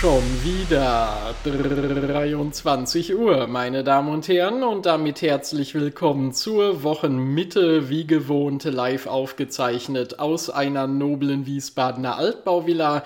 Schon 0.00 0.22
wieder 0.44 1.34
23 1.42 3.16
Uhr, 3.16 3.48
meine 3.48 3.82
Damen 3.82 4.10
und 4.10 4.28
Herren, 4.28 4.62
und 4.62 4.86
damit 4.86 5.22
herzlich 5.22 5.74
willkommen 5.74 6.32
zur 6.32 6.84
Wochenmitte, 6.84 7.88
wie 7.88 8.06
gewohnt 8.06 8.62
live 8.62 9.08
aufgezeichnet 9.08 10.20
aus 10.20 10.50
einer 10.50 10.86
noblen 10.86 11.46
Wiesbadener 11.46 12.16
Altbauvilla. 12.16 13.02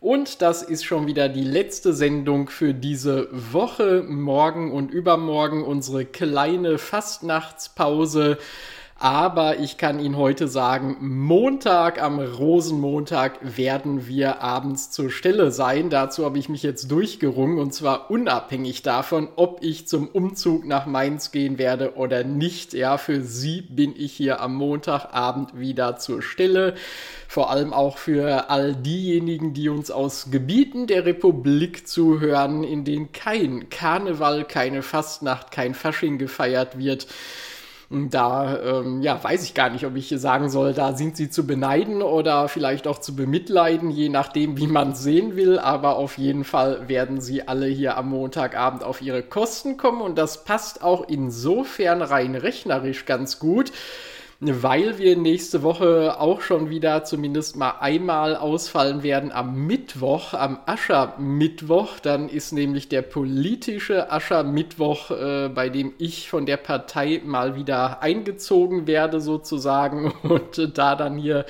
Und 0.00 0.42
das 0.42 0.62
ist 0.62 0.84
schon 0.84 1.06
wieder 1.06 1.30
die 1.30 1.44
letzte 1.44 1.94
Sendung 1.94 2.50
für 2.50 2.74
diese 2.74 3.28
Woche. 3.32 4.04
Morgen 4.06 4.70
und 4.70 4.90
übermorgen 4.90 5.64
unsere 5.64 6.04
kleine 6.04 6.76
Fastnachtspause. 6.76 8.36
Aber 8.96 9.58
ich 9.58 9.76
kann 9.76 9.98
Ihnen 9.98 10.16
heute 10.16 10.46
sagen, 10.46 10.96
Montag, 11.00 12.00
am 12.00 12.20
Rosenmontag 12.20 13.56
werden 13.56 14.06
wir 14.06 14.40
abends 14.40 14.92
zur 14.92 15.10
Stelle 15.10 15.50
sein. 15.50 15.90
Dazu 15.90 16.24
habe 16.24 16.38
ich 16.38 16.48
mich 16.48 16.62
jetzt 16.62 16.92
durchgerungen 16.92 17.58
und 17.58 17.74
zwar 17.74 18.08
unabhängig 18.10 18.82
davon, 18.82 19.28
ob 19.34 19.64
ich 19.64 19.88
zum 19.88 20.06
Umzug 20.06 20.64
nach 20.64 20.86
Mainz 20.86 21.32
gehen 21.32 21.58
werde 21.58 21.96
oder 21.96 22.22
nicht. 22.22 22.72
Ja, 22.72 22.96
für 22.96 23.20
Sie 23.20 23.62
bin 23.62 23.94
ich 23.96 24.12
hier 24.12 24.40
am 24.40 24.54
Montagabend 24.54 25.58
wieder 25.58 25.96
zur 25.96 26.22
Stelle. 26.22 26.74
Vor 27.26 27.50
allem 27.50 27.72
auch 27.72 27.98
für 27.98 28.48
all 28.48 28.76
diejenigen, 28.76 29.54
die 29.54 29.68
uns 29.68 29.90
aus 29.90 30.30
Gebieten 30.30 30.86
der 30.86 31.04
Republik 31.04 31.88
zuhören, 31.88 32.62
in 32.62 32.84
denen 32.84 33.10
kein 33.10 33.68
Karneval, 33.70 34.44
keine 34.44 34.82
Fastnacht, 34.82 35.50
kein 35.50 35.74
Fasching 35.74 36.18
gefeiert 36.18 36.78
wird. 36.78 37.08
Da 37.90 38.58
ähm, 38.60 39.02
ja, 39.02 39.22
weiß 39.22 39.44
ich 39.44 39.54
gar 39.54 39.70
nicht, 39.70 39.84
ob 39.84 39.94
ich 39.96 40.08
sagen 40.16 40.48
soll, 40.48 40.72
da 40.72 40.94
sind 40.94 41.16
sie 41.16 41.30
zu 41.30 41.46
beneiden 41.46 42.02
oder 42.02 42.48
vielleicht 42.48 42.86
auch 42.86 42.98
zu 42.98 43.14
bemitleiden, 43.14 43.90
je 43.90 44.08
nachdem, 44.08 44.56
wie 44.56 44.66
man 44.66 44.94
sehen 44.94 45.36
will. 45.36 45.58
Aber 45.58 45.96
auf 45.96 46.18
jeden 46.18 46.44
Fall 46.44 46.88
werden 46.88 47.20
sie 47.20 47.46
alle 47.46 47.66
hier 47.66 47.96
am 47.96 48.10
Montagabend 48.10 48.82
auf 48.82 49.02
ihre 49.02 49.22
Kosten 49.22 49.76
kommen 49.76 50.00
und 50.00 50.16
das 50.16 50.44
passt 50.44 50.82
auch 50.82 51.08
insofern 51.08 52.02
rein 52.02 52.34
rechnerisch 52.34 53.04
ganz 53.04 53.38
gut 53.38 53.70
weil 54.40 54.98
wir 54.98 55.16
nächste 55.16 55.62
Woche 55.62 56.20
auch 56.20 56.40
schon 56.40 56.68
wieder 56.70 57.04
zumindest 57.04 57.56
mal 57.56 57.74
einmal 57.80 58.36
ausfallen 58.36 59.02
werden 59.02 59.32
am 59.32 59.66
Mittwoch, 59.66 60.34
am 60.34 60.58
Aschermittwoch. 60.66 61.98
Dann 62.00 62.28
ist 62.28 62.52
nämlich 62.52 62.88
der 62.88 63.02
politische 63.02 64.10
Aschermittwoch, 64.10 65.10
äh, 65.10 65.48
bei 65.48 65.68
dem 65.68 65.94
ich 65.98 66.28
von 66.28 66.46
der 66.46 66.56
Partei 66.56 67.22
mal 67.24 67.56
wieder 67.56 68.02
eingezogen 68.02 68.86
werde 68.86 69.20
sozusagen 69.20 70.12
und 70.22 70.76
da 70.76 70.96
dann 70.96 71.16
hier 71.16 71.46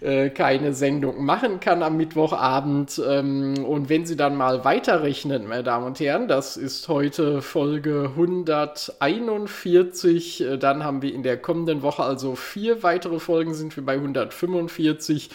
äh, 0.00 0.30
keine 0.30 0.74
Sendung 0.74 1.24
machen 1.24 1.60
kann 1.60 1.82
am 1.82 1.96
Mittwochabend. 1.96 3.00
Ähm, 3.06 3.64
und 3.64 3.88
wenn 3.88 4.06
Sie 4.06 4.16
dann 4.16 4.36
mal 4.36 4.64
weiterrechnen, 4.64 5.46
meine 5.46 5.62
Damen 5.62 5.86
und 5.86 6.00
Herren, 6.00 6.26
das 6.28 6.56
ist 6.56 6.88
heute 6.88 7.42
Folge 7.42 8.10
141, 8.16 10.40
äh, 10.40 10.58
dann 10.58 10.84
haben 10.84 11.02
wir 11.02 11.14
in 11.14 11.22
der 11.22 11.36
kommenden 11.36 11.82
Woche 11.82 12.02
also 12.02 12.34
vier 12.34 12.82
weitere 12.82 13.18
Folgen, 13.18 13.54
sind 13.54 13.76
wir 13.76 13.84
bei 13.84 13.94
145. 13.94 15.30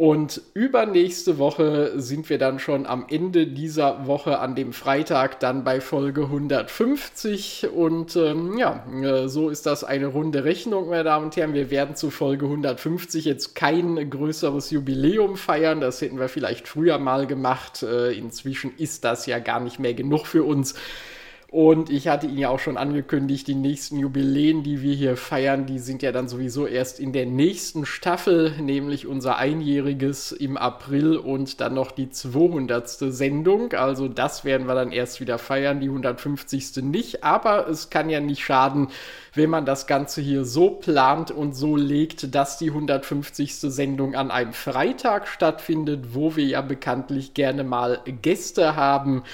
Und 0.00 0.40
übernächste 0.54 1.36
Woche 1.36 1.92
sind 2.00 2.30
wir 2.30 2.38
dann 2.38 2.58
schon 2.58 2.86
am 2.86 3.04
Ende 3.10 3.46
dieser 3.46 4.06
Woche 4.06 4.38
an 4.38 4.54
dem 4.54 4.72
Freitag 4.72 5.40
dann 5.40 5.62
bei 5.62 5.82
Folge 5.82 6.22
150. 6.22 7.68
Und 7.70 8.16
ähm, 8.16 8.56
ja, 8.56 8.82
äh, 9.02 9.28
so 9.28 9.50
ist 9.50 9.66
das 9.66 9.84
eine 9.84 10.06
runde 10.06 10.44
Rechnung, 10.44 10.88
meine 10.88 11.04
Damen 11.04 11.26
und 11.26 11.36
Herren. 11.36 11.52
Wir 11.52 11.70
werden 11.70 11.96
zu 11.96 12.08
Folge 12.08 12.46
150 12.46 13.26
jetzt 13.26 13.54
kein 13.54 14.08
größeres 14.08 14.70
Jubiläum 14.70 15.36
feiern. 15.36 15.82
Das 15.82 16.00
hätten 16.00 16.18
wir 16.18 16.30
vielleicht 16.30 16.66
früher 16.66 16.96
mal 16.96 17.26
gemacht. 17.26 17.82
Äh, 17.82 18.12
inzwischen 18.12 18.72
ist 18.78 19.04
das 19.04 19.26
ja 19.26 19.38
gar 19.38 19.60
nicht 19.60 19.80
mehr 19.80 19.92
genug 19.92 20.26
für 20.26 20.44
uns. 20.44 20.76
Und 21.50 21.90
ich 21.90 22.06
hatte 22.06 22.28
Ihnen 22.28 22.38
ja 22.38 22.48
auch 22.48 22.60
schon 22.60 22.76
angekündigt, 22.76 23.48
die 23.48 23.56
nächsten 23.56 23.98
Jubiläen, 23.98 24.62
die 24.62 24.82
wir 24.82 24.94
hier 24.94 25.16
feiern, 25.16 25.66
die 25.66 25.80
sind 25.80 26.00
ja 26.00 26.12
dann 26.12 26.28
sowieso 26.28 26.64
erst 26.64 27.00
in 27.00 27.12
der 27.12 27.26
nächsten 27.26 27.86
Staffel, 27.86 28.52
nämlich 28.60 29.08
unser 29.08 29.36
Einjähriges 29.36 30.30
im 30.30 30.56
April 30.56 31.16
und 31.16 31.60
dann 31.60 31.74
noch 31.74 31.90
die 31.90 32.08
200. 32.08 32.88
Sendung. 32.88 33.72
Also 33.72 34.06
das 34.06 34.44
werden 34.44 34.68
wir 34.68 34.76
dann 34.76 34.92
erst 34.92 35.20
wieder 35.20 35.38
feiern, 35.38 35.80
die 35.80 35.88
150. 35.88 36.84
nicht. 36.84 37.24
Aber 37.24 37.68
es 37.68 37.90
kann 37.90 38.10
ja 38.10 38.20
nicht 38.20 38.44
schaden, 38.44 38.86
wenn 39.34 39.50
man 39.50 39.66
das 39.66 39.88
Ganze 39.88 40.20
hier 40.20 40.44
so 40.44 40.70
plant 40.70 41.32
und 41.32 41.56
so 41.56 41.74
legt, 41.74 42.32
dass 42.32 42.58
die 42.58 42.68
150. 42.68 43.56
Sendung 43.56 44.14
an 44.14 44.30
einem 44.30 44.52
Freitag 44.52 45.26
stattfindet, 45.26 46.14
wo 46.14 46.36
wir 46.36 46.44
ja 46.44 46.60
bekanntlich 46.60 47.34
gerne 47.34 47.64
mal 47.64 47.98
Gäste 48.22 48.76
haben. 48.76 49.24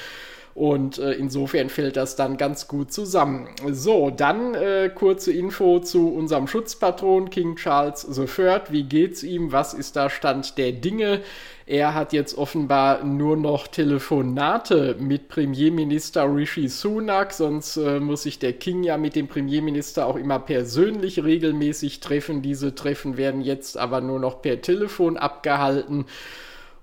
Und 0.56 0.96
äh, 0.98 1.12
insofern 1.12 1.68
fällt 1.68 1.98
das 1.98 2.16
dann 2.16 2.38
ganz 2.38 2.66
gut 2.66 2.90
zusammen. 2.90 3.46
So, 3.72 4.08
dann 4.08 4.54
äh, 4.54 4.88
kurze 4.88 5.30
Info 5.30 5.80
zu 5.80 6.08
unserem 6.08 6.46
Schutzpatron 6.46 7.28
King 7.28 7.56
Charles 7.56 8.08
III. 8.16 8.60
Wie 8.70 8.84
geht's 8.84 9.22
ihm? 9.22 9.52
Was 9.52 9.74
ist 9.74 9.96
da 9.96 10.08
Stand 10.08 10.56
der 10.56 10.72
Dinge? 10.72 11.20
Er 11.66 11.92
hat 11.92 12.14
jetzt 12.14 12.38
offenbar 12.38 13.04
nur 13.04 13.36
noch 13.36 13.66
Telefonate 13.66 14.96
mit 14.98 15.28
Premierminister 15.28 16.24
Rishi 16.34 16.68
Sunak, 16.68 17.34
sonst 17.34 17.76
äh, 17.76 18.00
muss 18.00 18.22
sich 18.22 18.38
der 18.38 18.54
King 18.54 18.82
ja 18.82 18.96
mit 18.96 19.14
dem 19.14 19.28
Premierminister 19.28 20.06
auch 20.06 20.16
immer 20.16 20.38
persönlich 20.38 21.22
regelmäßig 21.22 22.00
treffen. 22.00 22.40
Diese 22.40 22.74
Treffen 22.74 23.18
werden 23.18 23.42
jetzt 23.42 23.76
aber 23.76 24.00
nur 24.00 24.20
noch 24.20 24.40
per 24.40 24.62
Telefon 24.62 25.18
abgehalten. 25.18 26.06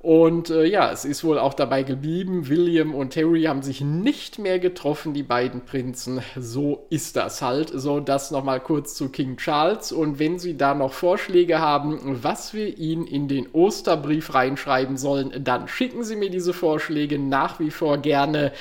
Und 0.03 0.49
äh, 0.49 0.65
ja, 0.65 0.91
es 0.91 1.05
ist 1.05 1.23
wohl 1.23 1.39
auch 1.39 1.53
dabei 1.53 1.83
geblieben. 1.83 2.49
William 2.49 2.93
und 2.93 3.15
Harry 3.15 3.43
haben 3.43 3.61
sich 3.61 3.79
nicht 3.79 4.37
mehr 4.37 4.59
getroffen, 4.59 5.13
die 5.13 5.23
beiden 5.23 5.61
Prinzen. 5.61 6.21
So 6.37 6.85
ist 6.89 7.15
das 7.15 7.41
halt. 7.41 7.71
So, 7.73 8.01
das 8.01 8.29
nochmal 8.29 8.59
kurz 8.59 8.95
zu 8.95 9.07
King 9.07 9.37
Charles. 9.37 9.93
Und 9.93 10.19
wenn 10.19 10.39
Sie 10.39 10.57
da 10.57 10.75
noch 10.75 10.91
Vorschläge 10.91 11.59
haben, 11.59 12.21
was 12.21 12.53
wir 12.53 12.77
Ihnen 12.77 13.07
in 13.07 13.29
den 13.29 13.47
Osterbrief 13.53 14.33
reinschreiben 14.33 14.97
sollen, 14.97 15.41
dann 15.41 15.69
schicken 15.69 16.03
Sie 16.03 16.17
mir 16.17 16.29
diese 16.29 16.51
Vorschläge 16.51 17.17
nach 17.17 17.61
wie 17.61 17.71
vor 17.71 17.97
gerne 17.97 18.51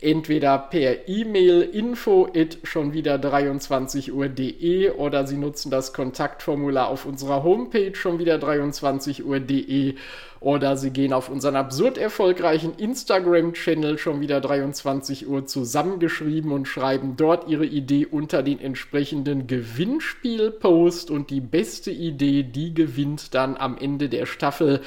entweder 0.00 0.58
per 0.58 1.08
E-Mail 1.08 1.62
info 1.62 2.28
at 2.34 2.58
schon 2.64 2.92
wieder 2.92 3.18
23 3.18 4.12
Uhr.de 4.12 4.90
oder 4.90 5.26
Sie 5.26 5.36
nutzen 5.36 5.70
das 5.70 5.92
Kontaktformular 5.92 6.88
auf 6.88 7.06
unserer 7.06 7.42
Homepage 7.42 7.94
schon 7.94 8.18
wieder 8.18 8.38
23 8.38 9.24
Uhr.de 9.24 9.94
oder 10.40 10.76
Sie 10.76 10.90
gehen 10.90 11.12
auf 11.12 11.30
unseren 11.30 11.56
absurd 11.56 11.96
erfolgreichen 11.96 12.74
Instagram-Channel 12.76 13.98
schon 13.98 14.20
wieder 14.20 14.40
23 14.40 15.26
Uhr 15.28 15.46
zusammengeschrieben 15.46 16.52
und 16.52 16.68
schreiben 16.68 17.14
dort 17.16 17.48
Ihre 17.48 17.64
Idee 17.64 18.06
unter 18.06 18.42
den 18.42 18.60
entsprechenden 18.60 19.46
Gewinnspiel-Post. 19.46 21.10
Und 21.10 21.30
die 21.30 21.40
beste 21.40 21.90
Idee, 21.90 22.42
die 22.42 22.74
gewinnt 22.74 23.34
dann 23.34 23.56
am 23.56 23.78
Ende 23.78 24.08
der 24.08 24.26
Staffel 24.26 24.82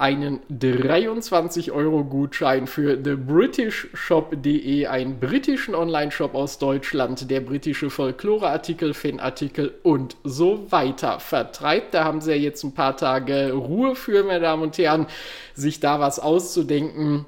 einen 0.00 0.40
23-Euro-Gutschein 0.50 2.66
für 2.66 3.00
thebritishshop.de, 3.02 4.86
einen 4.86 5.20
britischen 5.20 5.74
Online-Shop 5.74 6.34
aus 6.34 6.56
Deutschland, 6.58 7.30
der 7.30 7.40
britische 7.40 7.90
Folklore-Artikel, 7.90 8.94
Fanartikel 8.94 9.74
und 9.82 10.16
so 10.24 10.72
weiter 10.72 11.20
vertreibt. 11.20 11.92
Da 11.92 12.04
haben 12.04 12.22
sie 12.22 12.30
ja 12.30 12.38
jetzt 12.38 12.64
ein 12.64 12.72
paar 12.72 12.96
Tage 12.96 13.52
Ruhe 13.52 13.94
für, 13.94 14.24
meine 14.24 14.40
Damen 14.40 14.62
und 14.62 14.78
Herren, 14.78 15.06
sich 15.54 15.80
da 15.80 16.00
was 16.00 16.18
auszudenken 16.18 17.26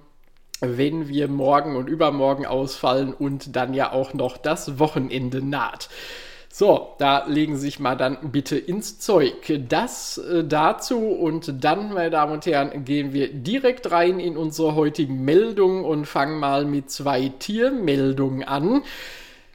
wenn 0.65 1.09
wir 1.09 1.27
morgen 1.27 1.75
und 1.75 1.89
übermorgen 1.89 2.47
ausfallen 2.47 3.13
und 3.13 3.57
dann 3.57 3.75
ja 3.75 3.91
auch 3.91 4.15
noch 4.15 4.37
das 4.37 4.79
Wochenende 4.79 5.45
naht. 5.45 5.89
So, 6.55 6.95
da 6.99 7.25
legen 7.29 7.55
Sie 7.57 7.63
sich 7.63 7.81
mal 7.81 7.97
dann 7.97 8.31
bitte 8.31 8.59
ins 8.59 8.99
Zeug. 8.99 9.59
Das 9.71 10.19
äh, 10.19 10.45
dazu 10.45 10.99
und 10.99 11.65
dann, 11.65 11.95
meine 11.95 12.11
Damen 12.11 12.35
und 12.35 12.45
Herren, 12.45 12.85
gehen 12.85 13.15
wir 13.15 13.33
direkt 13.33 13.91
rein 13.91 14.21
in 14.21 14.37
unsere 14.37 14.75
heutigen 14.75 15.25
Meldungen 15.25 15.83
und 15.83 16.05
fangen 16.05 16.39
mal 16.39 16.67
mit 16.67 16.91
zwei 16.91 17.31
Tiermeldungen 17.39 18.45
an. 18.45 18.83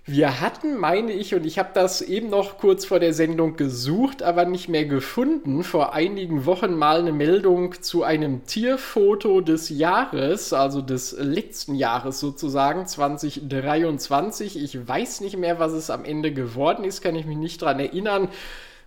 Wir 0.10 0.40
hatten, 0.40 0.78
meine 0.78 1.12
ich, 1.12 1.36
und 1.36 1.46
ich 1.46 1.60
habe 1.60 1.72
das 1.74 2.02
eben 2.02 2.30
noch 2.30 2.60
kurz 2.60 2.86
vor 2.86 3.02
der 3.02 3.14
Sendung 3.14 3.58
gesucht, 3.58 4.24
aber 4.24 4.46
nicht 4.46 4.70
mehr 4.70 4.86
gefunden, 4.86 5.66
vor 5.66 5.94
einigen 5.94 6.46
Wochen 6.46 6.76
mal 6.76 7.00
eine 7.02 7.12
Meldung 7.12 7.82
zu 7.82 8.04
einem 8.04 8.46
Tierfoto 8.46 9.42
des 9.42 9.68
Jahres, 9.68 10.54
also 10.54 10.82
des 10.82 11.12
letzten 11.20 11.76
Jahres 11.76 12.22
sozusagen, 12.22 12.88
2023. 12.88 14.64
Ich 14.64 14.88
weiß 14.88 15.20
nicht 15.20 15.36
mehr, 15.36 15.60
was 15.60 15.74
es 15.74 15.90
am 15.90 16.06
Ende 16.06 16.32
geworden 16.32 16.86
ist, 16.86 17.02
kann 17.02 17.18
ich 17.18 17.26
mich 17.26 17.36
nicht 17.36 17.62
dran 17.62 17.82
erinnern. 17.82 18.30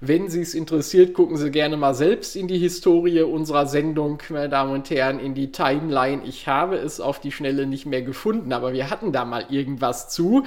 Wenn 0.02 0.30
Sie 0.30 0.40
es 0.40 0.54
interessiert, 0.54 1.12
gucken 1.12 1.36
Sie 1.36 1.50
gerne 1.50 1.76
mal 1.76 1.92
selbst 1.92 2.34
in 2.34 2.48
die 2.48 2.56
Historie 2.56 3.20
unserer 3.20 3.66
Sendung, 3.66 4.22
meine 4.30 4.48
Damen 4.48 4.72
und 4.72 4.88
Herren, 4.88 5.20
in 5.20 5.34
die 5.34 5.52
Timeline. 5.52 6.22
Ich 6.24 6.48
habe 6.48 6.76
es 6.76 6.98
auf 7.02 7.20
die 7.20 7.30
Schnelle 7.30 7.66
nicht 7.66 7.84
mehr 7.84 8.00
gefunden, 8.00 8.54
aber 8.54 8.72
wir 8.72 8.88
hatten 8.88 9.12
da 9.12 9.26
mal 9.26 9.44
irgendwas 9.50 10.08
zu. 10.08 10.44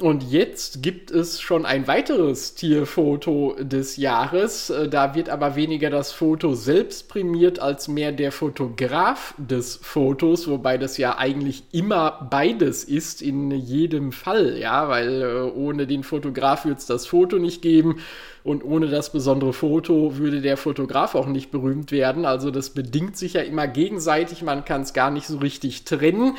Und 0.00 0.24
jetzt 0.24 0.82
gibt 0.82 1.12
es 1.12 1.40
schon 1.40 1.64
ein 1.64 1.86
weiteres 1.86 2.56
Tierfoto 2.56 3.54
des 3.60 3.96
Jahres. 3.96 4.68
Äh, 4.68 4.88
da 4.88 5.14
wird 5.14 5.28
aber 5.28 5.54
weniger 5.54 5.88
das 5.88 6.10
Foto 6.10 6.54
selbst 6.54 7.08
prämiert 7.08 7.60
als 7.60 7.86
mehr 7.86 8.10
der 8.10 8.32
Fotograf 8.32 9.34
des 9.38 9.76
Fotos, 9.76 10.48
wobei 10.48 10.78
das 10.78 10.98
ja 10.98 11.16
eigentlich 11.16 11.62
immer 11.70 12.28
beides 12.28 12.82
ist 12.82 13.22
in 13.22 13.52
jedem 13.52 14.10
Fall, 14.10 14.58
ja, 14.58 14.88
weil 14.88 15.22
äh, 15.22 15.56
ohne 15.56 15.86
den 15.86 16.02
Fotograf 16.02 16.64
wird 16.64 16.78
es 16.78 16.86
das 16.86 17.06
Foto 17.06 17.38
nicht 17.38 17.62
geben 17.62 18.00
und 18.42 18.64
ohne 18.64 18.88
das 18.88 19.12
besondere 19.12 19.52
Foto 19.52 20.18
würde 20.18 20.40
der 20.40 20.56
Fotograf 20.56 21.14
auch 21.14 21.28
nicht 21.28 21.52
berühmt 21.52 21.92
werden. 21.92 22.24
Also 22.24 22.50
das 22.50 22.70
bedingt 22.70 23.16
sich 23.16 23.34
ja 23.34 23.42
immer 23.42 23.68
gegenseitig, 23.68 24.42
man 24.42 24.64
kann 24.64 24.82
es 24.82 24.92
gar 24.92 25.12
nicht 25.12 25.28
so 25.28 25.38
richtig 25.38 25.84
trennen. 25.84 26.36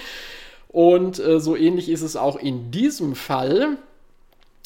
Und 0.76 1.20
äh, 1.20 1.40
so 1.40 1.56
ähnlich 1.56 1.88
ist 1.88 2.02
es 2.02 2.18
auch 2.18 2.36
in 2.36 2.70
diesem 2.70 3.16
Fall. 3.16 3.78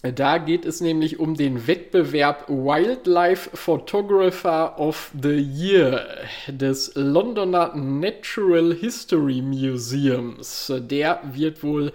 Da 0.01 0.39
geht 0.39 0.65
es 0.65 0.81
nämlich 0.81 1.19
um 1.19 1.35
den 1.35 1.67
Wettbewerb 1.67 2.49
Wildlife 2.49 3.55
Photographer 3.55 4.79
of 4.79 5.11
the 5.21 5.35
Year 5.37 6.07
des 6.47 6.93
Londoner 6.95 7.75
Natural 7.75 8.73
History 8.73 9.39
Museums. 9.43 10.73
Der 10.79 11.21
wird 11.31 11.61
wohl 11.61 11.91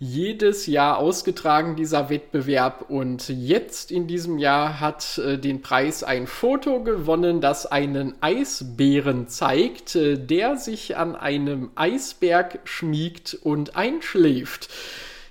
jedes 0.00 0.66
Jahr 0.66 0.98
ausgetragen, 0.98 1.74
dieser 1.74 2.08
Wettbewerb. 2.08 2.86
Und 2.88 3.28
jetzt 3.28 3.90
in 3.90 4.06
diesem 4.06 4.38
Jahr 4.38 4.80
hat 4.80 5.18
äh, 5.18 5.38
den 5.38 5.60
Preis 5.60 6.04
ein 6.04 6.26
Foto 6.26 6.82
gewonnen, 6.82 7.40
das 7.40 7.66
einen 7.66 8.14
Eisbären 8.20 9.28
zeigt, 9.28 9.96
äh, 9.96 10.16
der 10.16 10.56
sich 10.56 10.96
an 10.96 11.16
einem 11.16 11.70
Eisberg 11.74 12.60
schmiegt 12.64 13.38
und 13.42 13.76
einschläft. 13.76 14.68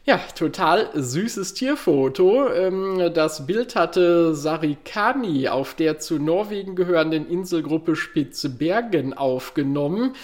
Ja, 0.08 0.22
total 0.36 0.90
süßes 0.94 1.54
Tierfoto. 1.54 2.50
Ähm, 2.50 3.12
das 3.14 3.46
Bild 3.46 3.76
hatte 3.76 4.36
Sarikani 4.36 5.50
auf 5.50 5.76
der 5.76 6.00
zu 6.00 6.18
Norwegen 6.18 6.76
gehörenden 6.76 7.30
Inselgruppe 7.30 7.96
Spitzbergen 7.96 9.14
aufgenommen. 9.14 10.16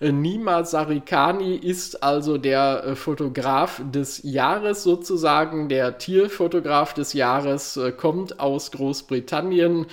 Äh, 0.00 0.12
Nima 0.12 0.64
Sarikani 0.64 1.56
ist 1.56 2.02
also 2.02 2.38
der 2.38 2.84
äh, 2.84 2.94
Fotograf 2.94 3.82
des 3.92 4.22
Jahres 4.22 4.82
sozusagen, 4.82 5.68
der 5.68 5.98
Tierfotograf 5.98 6.94
des 6.94 7.12
Jahres, 7.12 7.76
äh, 7.76 7.92
kommt 7.92 8.38
aus 8.40 8.70
Großbritannien 8.70 9.86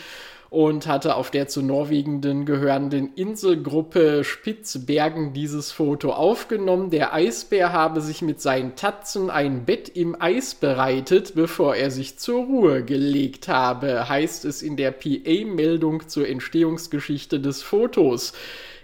und 0.55 0.87
hatte 0.87 1.15
auf 1.15 1.31
der 1.31 1.49
zu 1.49 1.61
Norwegen 1.61 2.21
gehörenden 2.45 3.13
Inselgruppe 3.15 4.23
Spitzbergen 4.23 5.33
dieses 5.33 5.73
Foto 5.73 6.13
aufgenommen. 6.13 6.91
Der 6.91 7.13
Eisbär 7.13 7.73
habe 7.73 7.99
sich 7.99 8.21
mit 8.21 8.39
seinen 8.39 8.77
Tatzen 8.77 9.29
ein 9.29 9.65
Bett 9.65 9.89
im 9.89 10.15
Eis 10.17 10.55
bereitet, 10.55 11.35
bevor 11.35 11.75
er 11.75 11.91
sich 11.91 12.19
zur 12.19 12.45
Ruhe 12.45 12.85
gelegt 12.85 13.49
habe, 13.49 14.07
heißt 14.07 14.45
es 14.45 14.61
in 14.61 14.77
der 14.77 14.91
PA-Meldung 14.91 16.07
zur 16.07 16.25
Entstehungsgeschichte 16.25 17.41
des 17.41 17.61
Fotos. 17.61 18.31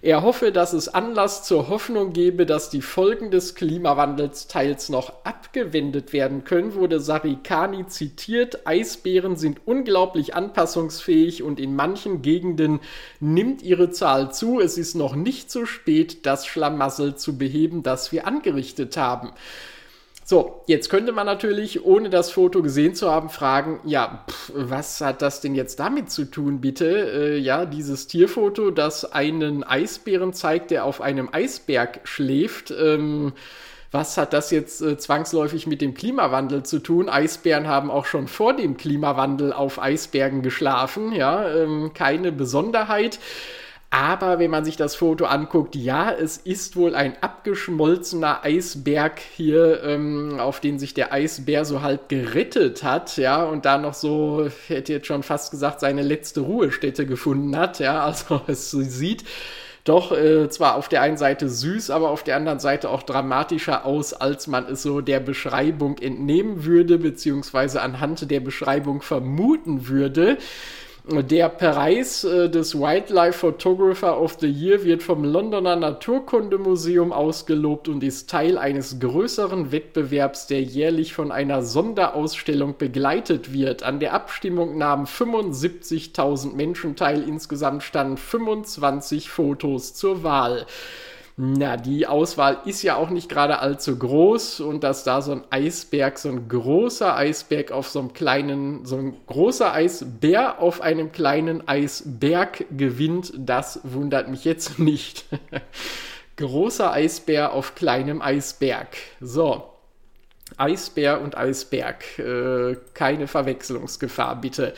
Er 0.04 0.24
hoffe, 0.24 0.52
dass 0.52 0.74
es 0.74 0.88
Anlass 0.90 1.44
zur 1.44 1.70
Hoffnung 1.70 2.12
gebe, 2.12 2.48
dass 2.48 2.72
die 2.72 2.82
Folgen 2.82 3.30
des 3.30 3.54
Klimawandels 3.54 4.48
teils 4.48 4.90
noch 4.90 5.14
abgewendet 5.26 6.12
werden 6.12 6.44
können, 6.44 6.74
wurde 6.74 7.00
Sarikani 7.00 7.86
zitiert. 7.86 8.66
Eisbären 8.66 9.36
sind 9.36 9.62
unglaublich 9.66 10.34
anpassungsfähig 10.34 11.44
und 11.44 11.60
in 11.62 11.76
manchen 11.76 12.22
Gegenden 12.22 12.80
nimmt 13.20 13.62
ihre 13.62 13.92
Zahl 13.92 14.34
zu. 14.34 14.60
Es 14.60 14.78
ist 14.78 14.96
noch 14.96 15.16
nicht 15.16 15.52
zu 15.52 15.66
spät, 15.66 16.26
das 16.26 16.46
Schlamassel 16.46 17.16
zu 17.16 17.38
beheben, 17.38 17.84
das 17.84 18.12
wir 18.12 18.28
angerichtet 18.28 18.98
haben. 18.98 19.32
So, 20.24 20.64
jetzt 20.66 20.90
könnte 20.90 21.12
man 21.12 21.26
natürlich, 21.26 21.84
ohne 21.84 22.10
das 22.10 22.32
Foto 22.32 22.62
gesehen 22.62 22.96
zu 22.96 23.12
haben, 23.12 23.30
fragen, 23.30 23.82
ja, 23.84 24.24
pff, 24.30 24.52
was 24.56 25.02
hat 25.02 25.22
das 25.22 25.42
denn 25.42 25.56
jetzt 25.56 25.80
damit 25.80 26.10
zu 26.10 26.24
tun, 26.24 26.62
bitte? 26.62 26.86
Äh, 26.88 27.38
ja, 27.38 27.66
dieses 27.66 28.08
Tierfoto, 28.08 28.72
das 28.72 29.12
einen 29.12 29.66
Eisbären 29.66 30.32
zeigt, 30.32 30.72
der 30.72 30.86
auf 30.86 31.02
einem 31.02 31.28
Eisberg 31.34 32.00
schläft. 32.06 32.72
Ähm, 32.72 33.34
was 33.92 34.18
hat 34.18 34.32
das 34.34 34.52
jetzt 34.52 34.82
äh, 34.82 34.98
zwangsläufig 34.98 35.68
mit 35.68 35.82
dem 35.82 35.94
Klimawandel 35.94 36.64
zu 36.64 36.80
tun? 36.80 37.10
Eisbären 37.10 37.68
haben 37.68 37.92
auch 37.92 38.06
schon 38.06 38.28
vor 38.28 38.56
dem 38.56 38.78
Klimawandel 38.78 39.52
auf 39.52 39.82
Eisbergen 39.82 40.42
geschlafen, 40.42 41.12
ja, 41.12 41.50
ähm, 41.54 41.92
keine 41.94 42.32
Besonderheit. 42.32 43.20
Aber 43.94 44.40
wenn 44.40 44.50
man 44.50 44.64
sich 44.64 44.78
das 44.78 44.96
Foto 44.96 45.26
anguckt, 45.26 45.76
ja, 45.76 46.14
es 46.14 46.38
ist 46.38 46.78
wohl 46.78 46.96
ein 46.96 47.18
abgeschmolzener 47.20 48.46
Eisberg 48.46 49.20
hier, 49.20 49.84
ähm, 49.84 50.40
auf 50.40 50.62
den 50.62 50.80
sich 50.80 50.94
der 50.94 51.12
Eisbär 51.12 51.66
so 51.66 51.82
halb 51.82 52.08
gerettet 52.08 52.84
hat, 52.84 53.18
ja, 53.18 53.44
und 53.44 53.66
da 53.66 53.78
noch 53.78 53.94
so, 53.94 54.48
hätte 54.70 54.94
jetzt 54.94 55.08
schon 55.08 55.24
fast 55.24 55.52
gesagt, 55.52 55.82
seine 55.82 56.04
letzte 56.04 56.40
Ruhestätte 56.40 57.06
gefunden 57.06 57.58
hat, 57.58 57.80
ja, 57.80 58.06
also 58.06 58.40
es 58.48 58.72
sieht 58.72 59.26
doch 59.84 60.12
äh, 60.12 60.50
zwar 60.50 60.76
auf 60.76 60.90
der 60.90 61.02
einen 61.02 61.18
Seite 61.18 61.50
süß, 61.50 61.90
aber 61.90 62.10
auf 62.10 62.24
der 62.24 62.36
anderen 62.36 62.60
Seite 62.60 62.90
auch 62.90 63.04
dramatischer 63.04 63.86
aus, 63.86 64.14
als 64.14 64.48
man 64.48 64.68
es 64.68 64.84
so 64.84 65.02
der 65.02 65.20
Beschreibung 65.20 65.98
entnehmen 65.98 66.66
würde, 66.66 66.98
beziehungsweise 66.98 67.82
anhand 67.82 68.30
der 68.30 68.40
Beschreibung 68.42 69.02
vermuten 69.02 69.88
würde. 69.88 70.38
Der 71.04 71.50
Preis 71.50 72.24
äh, 72.24 72.48
des 72.48 72.76
Wildlife 72.76 73.34
Photographer 73.34 74.22
of 74.22 74.38
the 74.40 74.48
Year 74.48 74.84
wird 74.84 75.02
vom 75.02 75.24
Londoner 75.24 75.76
Naturkundemuseum 75.76 77.12
ausgelobt 77.12 77.88
und 77.88 78.04
ist 78.04 78.30
Teil 78.30 78.60
eines 78.60 79.00
größeren 79.00 79.72
Wettbewerbs, 79.72 80.46
der 80.46 80.62
jährlich 80.62 81.16
von 81.16 81.32
einer 81.32 81.64
Sonderausstellung 81.64 82.76
begleitet 82.78 83.52
wird. 83.52 83.82
An 83.82 84.00
der 84.00 84.14
Abstimmung 84.14 84.78
nahmen 84.78 85.08
75.000 85.08 86.54
Menschen 86.54 86.96
teil. 86.96 87.28
Insgesamt 87.28 87.82
standen 87.82 88.18
25 88.18 89.32
Fotos 89.32 89.96
zur 89.96 90.24
Wahl. 90.24 90.68
Na, 91.44 91.76
die 91.76 92.06
Auswahl 92.06 92.60
ist 92.66 92.84
ja 92.84 92.98
auch 92.98 93.10
nicht 93.10 93.28
gerade 93.28 93.58
allzu 93.58 93.98
groß 93.98 94.60
und 94.60 94.84
dass 94.84 95.04
da 95.04 95.24
so 95.24 95.32
ein 95.32 95.44
Eisberg, 95.50 96.20
so 96.20 96.30
ein 96.30 96.48
großer 96.48 97.16
Eisberg 97.18 97.72
auf 97.72 97.90
so 97.90 97.98
einem 97.98 98.14
kleinen, 98.14 98.86
so 98.86 98.98
ein 98.98 99.18
großer 99.26 99.74
Eisbär 99.74 100.62
auf 100.62 100.82
einem 100.82 101.12
kleinen 101.12 101.68
Eisberg 101.68 102.66
gewinnt, 102.70 103.34
das 103.36 103.80
wundert 103.82 104.30
mich 104.30 104.46
jetzt 104.46 104.78
nicht. 104.80 105.26
großer 106.36 106.92
Eisbär 106.92 107.54
auf 107.54 107.74
kleinem 107.74 108.22
Eisberg. 108.22 108.90
So. 109.20 109.64
Eisbär 110.58 111.22
und 111.22 111.36
Eisberg. 111.36 112.20
Äh, 112.20 112.78
keine 112.94 113.26
Verwechslungsgefahr, 113.26 114.40
bitte. 114.40 114.76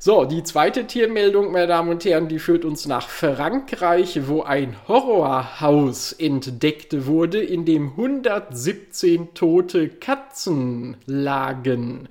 So, 0.00 0.24
die 0.24 0.44
zweite 0.44 0.86
Tiermeldung, 0.86 1.50
meine 1.50 1.66
Damen 1.66 1.90
und 1.90 2.04
Herren, 2.04 2.28
die 2.28 2.38
führt 2.38 2.64
uns 2.64 2.86
nach 2.86 3.08
Frankreich, 3.08 4.28
wo 4.28 4.42
ein 4.42 4.76
Horrorhaus 4.86 6.12
entdeckt 6.12 7.06
wurde, 7.06 7.42
in 7.42 7.64
dem 7.64 7.90
117 7.90 9.34
tote 9.34 9.88
Katzen 9.88 10.98
lagen. 11.06 12.08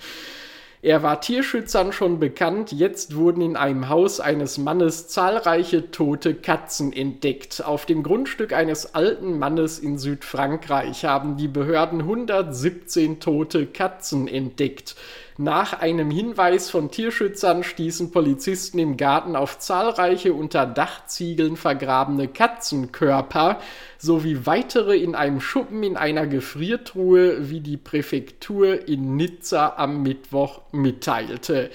Er 0.82 1.02
war 1.02 1.22
Tierschützern 1.22 1.94
schon 1.94 2.20
bekannt, 2.20 2.74
jetzt 2.74 3.16
wurden 3.16 3.42
in 3.42 3.56
einem 3.56 3.88
Haus 3.88 4.20
eines 4.20 4.58
Mannes 4.58 5.08
zahlreiche 5.08 5.90
tote 5.90 6.36
Katzen 6.36 6.92
entdeckt. 6.92 7.64
Auf 7.66 7.86
dem 7.86 8.04
Grundstück 8.04 8.52
eines 8.52 8.96
alten 8.96 9.40
Mannes 9.40 9.80
in 9.80 9.98
Südfrankreich 9.98 11.06
haben 11.06 11.38
die 11.38 11.48
Behörden 11.48 12.02
117 12.02 13.22
tote 13.22 13.66
Katzen 13.66 14.28
entdeckt. 14.28 14.96
Nach 15.40 15.80
einem 15.82 16.10
Hinweis 16.10 16.72
von 16.72 16.90
Tierschützern 16.90 17.64
stießen 17.64 18.10
Polizisten 18.10 18.80
im 18.80 18.98
Garten 18.98 19.36
auf 19.36 19.60
zahlreiche 19.60 20.34
unter 20.34 20.66
Dachziegeln 20.66 21.58
vergrabene 21.58 22.28
Katzenkörper 22.28 23.60
sowie 24.00 24.48
weitere 24.48 24.98
in 24.98 25.14
einem 25.14 25.40
Schuppen 25.40 25.84
in 25.84 25.96
einer 25.96 26.26
Gefriertruhe, 26.26 27.52
wie 27.52 27.60
die 27.60 27.78
Präfektur 27.78 28.88
in 28.88 29.16
Nizza 29.16 29.76
am 29.78 30.02
Mittwoch 30.02 30.62
mitteilte. 30.72 31.70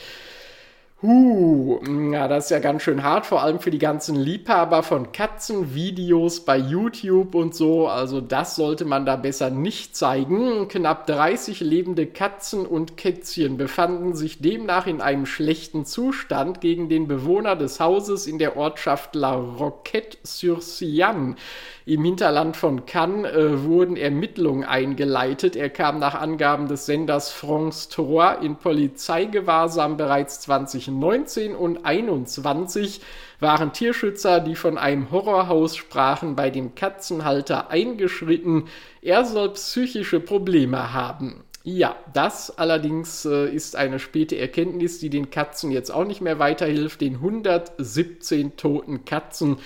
Huh, 1.05 1.81
ja, 2.13 2.29
das 2.29 2.45
ist 2.45 2.51
ja 2.53 2.61
ganz 2.61 2.83
schön 2.83 3.03
hart, 3.03 3.27
vor 3.27 3.43
allem 3.43 3.59
für 3.59 3.73
die 3.73 3.81
ganzen 3.81 4.15
Liebhaber 4.15 4.85
von 4.85 5.11
Katzenvideos 5.11 6.45
bei 6.45 6.57
YouTube 6.57 7.35
und 7.35 7.57
so. 7.57 7.89
Also 7.89 8.21
das 8.21 8.55
sollte 8.55 8.85
man 8.85 9.05
da 9.05 9.17
besser 9.17 9.51
nicht 9.51 9.97
zeigen. 9.97 10.69
Knapp 10.69 11.09
30 11.09 11.59
lebende 11.59 12.07
Katzen 12.07 12.65
und 12.65 12.97
Kätzchen 12.97 13.57
befanden 13.57 14.15
sich 14.15 14.43
demnach 14.43 14.87
in 14.87 15.01
einem 15.01 15.27
schlechten 15.27 15.87
Zustand 15.87 16.61
gegen 16.61 16.89
den 16.89 17.09
Bewohner 17.09 17.57
des 17.57 17.81
Hauses 17.81 18.29
in 18.29 18.39
der 18.39 18.57
Ortschaft 18.57 19.17
La 19.17 19.35
Roquette-sur-Sian 19.35 21.35
im 21.85 22.05
Hinterland 22.05 22.57
von 22.57 22.87
Cannes 22.87 23.33
äh, 23.33 23.65
wurden 23.65 23.97
Ermittlungen 23.97 24.63
eingeleitet. 24.63 25.57
Er 25.57 25.69
kam 25.69 25.99
nach 25.99 26.15
Angaben 26.15 26.69
des 26.69 26.87
Senders 26.87 27.33
France 27.33 27.89
3 27.91 28.37
in 28.37 28.57
Polizeigewahrsam 28.57 29.97
bereits 29.97 30.41
2019 31.01 31.55
und 31.55 31.79
2021 31.79 33.01
waren 33.41 33.73
Tierschützer, 33.73 34.41
die 34.41 34.55
von 34.55 34.79
einem 34.79 35.11
Horrorhaus 35.11 35.77
sprachen, 35.77 36.37
bei 36.37 36.51
dem 36.51 36.75
Katzenhalter 36.75 37.71
eingeschritten. 37.71 38.65
Er 39.01 39.25
soll 39.25 39.51
psychische 39.55 40.21
Probleme 40.21 40.93
haben. 40.93 41.45
Ja, 41.65 41.97
das 42.13 42.59
allerdings 42.59 43.25
äh, 43.25 43.49
ist 43.49 43.77
eine 43.77 44.01
späte 44.01 44.37
Erkenntnis, 44.37 44.99
die 44.99 45.11
den 45.11 45.31
Katzen 45.31 45.71
jetzt 45.71 45.91
auch 45.91 46.05
nicht 46.05 46.21
mehr 46.21 46.41
weiterhilft. 46.41 47.01
Den 47.01 47.15
117 47.15 48.57
toten 48.57 49.05
Katzen 49.05 49.59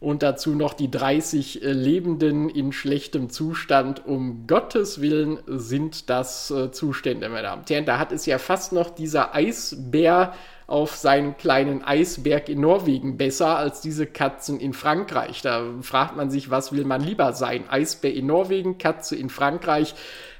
und 0.00 0.22
dazu 0.22 0.54
noch 0.54 0.74
die 0.74 0.90
30 0.90 1.62
äh, 1.62 1.72
Lebenden 1.72 2.48
in 2.48 2.72
schlechtem 2.72 3.30
Zustand. 3.30 4.06
Um 4.06 4.46
Gottes 4.46 5.00
Willen 5.00 5.38
sind 5.46 6.08
das 6.08 6.50
äh, 6.50 6.70
Zustände, 6.70 7.28
meine 7.28 7.42
Damen 7.42 7.62
und 7.62 7.70
Herren. 7.70 7.86
Da 7.86 7.98
hat 7.98 8.12
es 8.12 8.26
ja 8.26 8.38
fast 8.38 8.72
noch 8.72 8.90
dieser 8.90 9.34
Eisbär 9.34 10.34
auf 10.66 10.96
seinem 10.96 11.36
kleinen 11.36 11.84
Eisberg 11.84 12.48
in 12.48 12.60
Norwegen 12.60 13.16
besser 13.16 13.58
als 13.58 13.80
diese 13.80 14.06
Katzen 14.06 14.58
in 14.60 14.72
Frankreich. 14.72 15.42
Da 15.42 15.62
fragt 15.82 16.16
man 16.16 16.30
sich, 16.30 16.50
was 16.50 16.72
will 16.72 16.84
man 16.84 17.02
lieber 17.02 17.32
sein? 17.32 17.64
Eisbär 17.68 18.14
in 18.14 18.26
Norwegen, 18.26 18.78
Katze 18.78 19.16
in 19.16 19.28
Frankreich. 19.28 19.94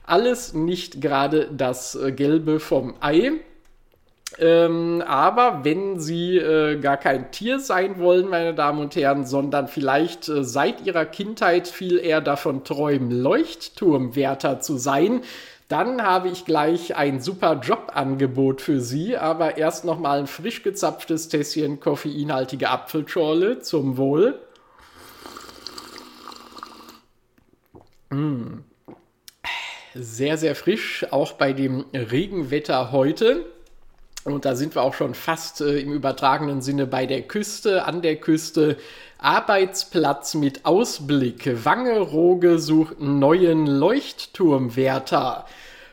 Alles 0.06 0.54
nicht 0.54 1.00
gerade 1.00 1.48
das 1.52 1.94
äh, 1.94 2.12
Gelbe 2.12 2.60
vom 2.60 2.94
Ei. 3.00 3.32
Ähm, 4.38 5.02
aber 5.06 5.64
wenn 5.64 6.00
Sie 6.00 6.36
äh, 6.38 6.80
gar 6.80 6.96
kein 6.96 7.30
Tier 7.30 7.60
sein 7.60 8.00
wollen, 8.00 8.28
meine 8.28 8.52
Damen 8.52 8.80
und 8.80 8.96
Herren, 8.96 9.26
sondern 9.26 9.68
vielleicht 9.68 10.28
äh, 10.28 10.42
seit 10.42 10.84
Ihrer 10.84 11.04
Kindheit 11.04 11.68
viel 11.68 11.98
eher 11.98 12.20
davon 12.20 12.64
träumen, 12.64 13.10
Leuchtturmwärter 13.10 14.60
zu 14.60 14.76
sein, 14.76 15.20
dann 15.68 16.02
habe 16.02 16.28
ich 16.28 16.44
gleich 16.44 16.94
ein 16.94 17.20
super 17.20 17.60
Jobangebot 17.60 18.60
für 18.60 18.80
Sie, 18.80 19.16
aber 19.16 19.56
erst 19.56 19.84
noch 19.84 19.98
mal 19.98 20.18
ein 20.20 20.26
frisch 20.26 20.62
gezapftes 20.62 21.28
Tässchen 21.28 21.80
koffeinhaltige 21.80 22.68
Apfelschorle 22.68 23.60
zum 23.60 23.96
Wohl. 23.96 24.38
Mmh. 28.10 28.62
Sehr, 29.94 30.36
sehr 30.38 30.54
frisch, 30.54 31.06
auch 31.10 31.32
bei 31.32 31.52
dem 31.52 31.86
Regenwetter 31.94 32.90
heute. 32.92 33.46
Und 34.24 34.46
da 34.46 34.56
sind 34.56 34.74
wir 34.74 34.82
auch 34.82 34.94
schon 34.94 35.12
fast 35.12 35.60
äh, 35.60 35.80
im 35.80 35.92
übertragenen 35.92 36.62
Sinne 36.62 36.86
bei 36.86 37.04
der 37.04 37.22
Küste, 37.22 37.84
an 37.84 38.00
der 38.00 38.16
Küste. 38.16 38.78
Arbeitsplatz 39.18 40.34
mit 40.34 40.64
Ausblick. 40.64 41.64
Wangerooge 41.64 42.58
sucht 42.58 43.00
neuen 43.00 43.66
Leuchtturmwärter. 43.66 45.46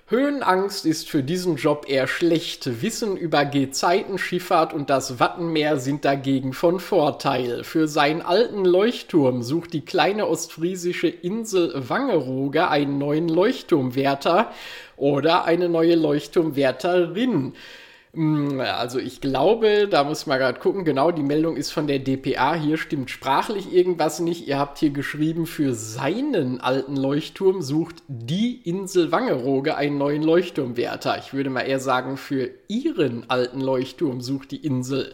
Höhenangst 0.07 0.85
ist 0.85 1.09
für 1.09 1.23
diesen 1.23 1.55
Job 1.55 1.85
eher 1.87 2.07
schlecht. 2.07 2.81
Wissen 2.81 3.15
über 3.15 3.45
Gezeitenschifffahrt 3.45 4.73
und 4.73 4.89
das 4.89 5.19
Wattenmeer 5.21 5.77
sind 5.77 6.03
dagegen 6.03 6.51
von 6.51 6.81
Vorteil. 6.81 7.63
Für 7.63 7.87
seinen 7.87 8.21
alten 8.21 8.65
Leuchtturm 8.65 9.41
sucht 9.41 9.71
die 9.71 9.85
kleine 9.85 10.27
ostfriesische 10.27 11.07
Insel 11.07 11.73
Wangerooge 11.87 12.67
einen 12.67 12.97
neuen 12.97 13.29
Leuchtturmwärter 13.29 14.51
oder 14.97 15.45
eine 15.45 15.69
neue 15.69 15.95
Leuchtturmwärterin. 15.95 17.53
Hm, 18.13 18.59
also 18.59 18.99
ich 18.99 19.21
glaube, 19.21 19.87
da 19.89 20.03
muss 20.03 20.25
man 20.25 20.37
gerade 20.37 20.59
gucken, 20.59 20.83
genau, 20.83 21.11
die 21.11 21.23
Meldung 21.23 21.55
ist 21.55 21.71
von 21.71 21.87
der 21.87 21.99
DPA. 21.99 22.55
Hier 22.55 22.77
stimmt 22.77 23.09
sprachlich 23.09 23.73
irgendwas 23.73 24.19
nicht. 24.19 24.47
Ihr 24.49 24.59
habt 24.59 24.79
hier 24.79 24.89
geschrieben, 24.89 25.45
für 25.45 25.73
seinen 25.73 26.59
alten 26.59 26.97
Leuchtturm 26.97 27.61
sucht 27.61 28.03
die 28.09 28.61
Insel 28.65 29.13
Wangerooge 29.13 29.77
einen 29.77 29.97
neuen 29.97 30.23
Leuchtturmwärter. 30.23 31.19
Ich 31.19 31.33
würde 31.33 31.49
mal 31.49 31.61
eher 31.61 31.79
sagen, 31.79 32.17
für 32.17 32.49
ihren 32.67 33.29
alten 33.29 33.61
Leuchtturm 33.61 34.19
sucht 34.19 34.51
die 34.51 34.65
Insel 34.65 35.13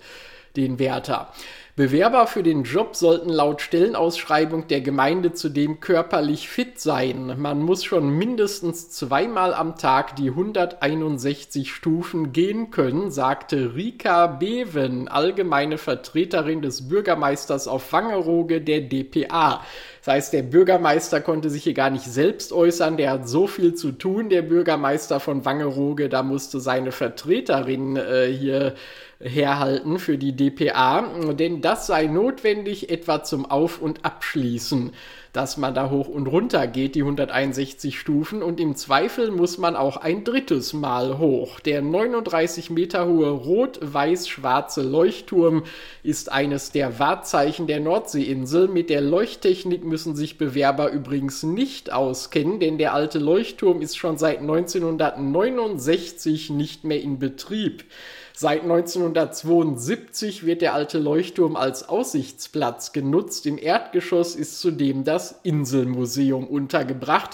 den 0.58 0.80
Wärter. 0.80 1.32
Bewerber 1.78 2.26
für 2.26 2.42
den 2.42 2.64
Job 2.64 2.96
sollten 2.96 3.30
laut 3.30 3.62
Stellenausschreibung 3.62 4.66
der 4.68 4.82
Gemeinde 4.82 5.34
zudem 5.34 5.80
körperlich 5.80 6.50
fit 6.50 6.80
sein. 6.80 7.36
Man 7.38 7.62
muss 7.62 7.84
schon 7.84 8.10
mindestens 8.18 8.90
zweimal 8.90 9.54
am 9.54 9.76
Tag 9.76 10.16
die 10.16 10.30
161 10.30 11.72
Stufen 11.72 12.34
gehen 12.34 12.72
können, 12.72 13.12
sagte 13.12 13.76
Rika 13.76 14.26
Beven, 14.26 15.08
allgemeine 15.08 15.78
Vertreterin 15.78 16.64
des 16.64 16.90
Bürgermeisters 16.90 17.68
auf 17.68 17.94
Wangerooge 17.94 18.60
der 18.60 18.82
DPA. 18.82 19.62
Das 20.04 20.14
heißt, 20.16 20.34
der 20.34 20.42
Bürgermeister 20.42 21.22
konnte 21.22 21.52
sich 21.52 21.62
hier 21.62 21.76
gar 21.76 21.92
nicht 21.92 22.06
selbst 22.06 22.54
äußern, 22.54 22.98
der 22.98 23.12
hat 23.12 23.30
so 23.30 23.46
viel 23.46 23.76
zu 23.76 23.92
tun, 23.92 24.30
der 24.30 24.42
Bürgermeister 24.42 25.20
von 25.20 25.46
Wangerooge, 25.46 26.10
da 26.10 26.24
musste 26.24 26.60
seine 26.60 26.92
Vertreterin 26.92 27.98
äh, 27.98 28.28
hier 28.32 28.74
herhalten 29.20 30.00
für 30.00 30.18
die 30.18 30.36
DPA, 30.36 31.34
denn 31.34 31.62
das 31.62 31.88
sei 31.88 32.06
notwendig 32.06 32.90
etwa 32.90 33.24
zum 33.24 33.46
Auf- 33.46 33.82
und 33.82 34.06
Abschließen, 34.06 34.92
dass 35.34 35.58
man 35.58 35.74
da 35.74 35.90
hoch 35.90 36.08
und 36.08 36.28
runter 36.28 36.68
geht, 36.68 36.96
die 36.96 37.02
161 37.02 38.00
Stufen, 38.00 38.44
und 38.44 38.60
im 38.60 38.76
Zweifel 38.76 39.32
muss 39.32 39.58
man 39.58 39.76
auch 39.76 39.98
ein 39.98 40.24
drittes 40.24 40.74
Mal 40.74 41.18
hoch. 41.18 41.60
Der 41.60 41.82
39 41.82 42.70
Meter 42.70 43.08
hohe 43.08 43.30
rot-weiß-schwarze 43.30 44.84
Leuchtturm 44.84 45.64
ist 46.04 46.32
eines 46.32 46.72
der 46.72 47.00
Wahrzeichen 47.00 47.68
der 47.68 47.80
Nordseeinsel. 47.80 48.68
Mit 48.68 48.90
der 48.90 49.02
Leuchttechnik 49.02 49.84
müssen 49.84 50.16
sich 50.16 50.38
Bewerber 50.38 50.92
übrigens 50.92 51.44
nicht 51.44 51.92
auskennen, 51.92 52.60
denn 52.60 52.78
der 52.78 52.94
alte 52.94 53.20
Leuchtturm 53.20 53.82
ist 53.82 53.98
schon 53.98 54.18
seit 54.18 54.40
1969 54.40 56.52
nicht 56.52 56.84
mehr 56.84 57.02
in 57.02 57.20
Betrieb. 57.20 57.84
Seit 58.40 58.62
1972 58.62 60.46
wird 60.46 60.62
der 60.62 60.76
alte 60.76 61.00
Leuchtturm 61.00 61.56
als 61.56 61.90
Aussichtsplatz 61.90 62.92
genutzt. 62.92 63.48
Im 63.48 63.58
Erdgeschoss 63.58 64.36
ist 64.36 64.62
zudem 64.62 65.04
das 65.04 65.40
Inselmuseum 65.42 66.46
untergebracht. 66.46 67.32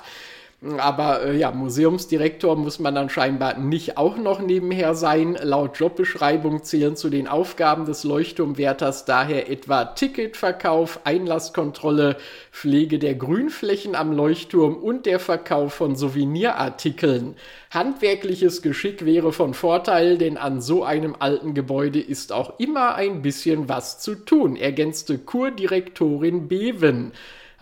Aber 0.78 1.26
äh, 1.26 1.38
ja, 1.38 1.52
Museumsdirektor 1.52 2.56
muss 2.56 2.80
man 2.80 2.96
dann 2.96 3.10
scheinbar 3.10 3.58
nicht 3.58 3.98
auch 3.98 4.16
noch 4.16 4.40
nebenher 4.40 4.96
sein. 4.96 5.38
Laut 5.42 5.78
Jobbeschreibung 5.78 6.64
zählen 6.64 6.96
zu 6.96 7.10
den 7.10 7.28
Aufgaben 7.28 7.86
des 7.86 8.06
Leuchtturmwärters 8.06 9.04
daher 9.04 9.50
etwa 9.50 9.84
Ticketverkauf, 9.84 11.02
Einlasskontrolle, 11.04 12.16
Pflege 12.52 12.98
der 12.98 13.16
Grünflächen 13.16 13.94
am 13.94 14.14
Leuchtturm 14.14 14.78
und 14.78 15.06
der 15.06 15.20
Verkauf 15.20 15.74
von 15.74 15.98
Souvenirartikeln. 15.98 17.36
Handwerkliches 17.70 18.62
Geschick 18.62 19.06
wäre 19.06 19.34
von 19.34 19.54
Vorteil, 19.54 20.18
denn 20.18 20.38
an 20.38 20.62
so 20.62 20.86
einem 20.86 21.16
alten 21.20 21.54
Gebäude 21.56 22.00
ist 22.00 22.32
auch 22.32 22.58
immer 22.60 22.96
ein 22.96 23.22
bisschen 23.22 23.68
was 23.68 24.00
zu 24.00 24.16
tun, 24.16 24.56
ergänzte 24.56 25.18
Kurdirektorin 25.18 26.48
Beven. 26.48 27.12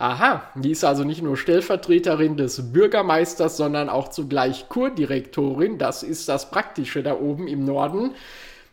Aha, 0.02 0.42
die 0.56 0.72
ist 0.72 0.84
also 0.84 1.04
nicht 1.04 1.22
nur 1.22 1.38
Stellvertreterin 1.38 2.36
des 2.36 2.74
Bürgermeisters, 2.74 3.56
sondern 3.56 3.88
auch 3.88 4.08
zugleich 4.08 4.68
Kurdirektorin. 4.68 5.78
Das 5.78 6.02
ist 6.02 6.28
das 6.28 6.50
Praktische 6.50 7.04
da 7.04 7.20
oben 7.20 7.48
im 7.48 7.66
Norden, 7.66 8.16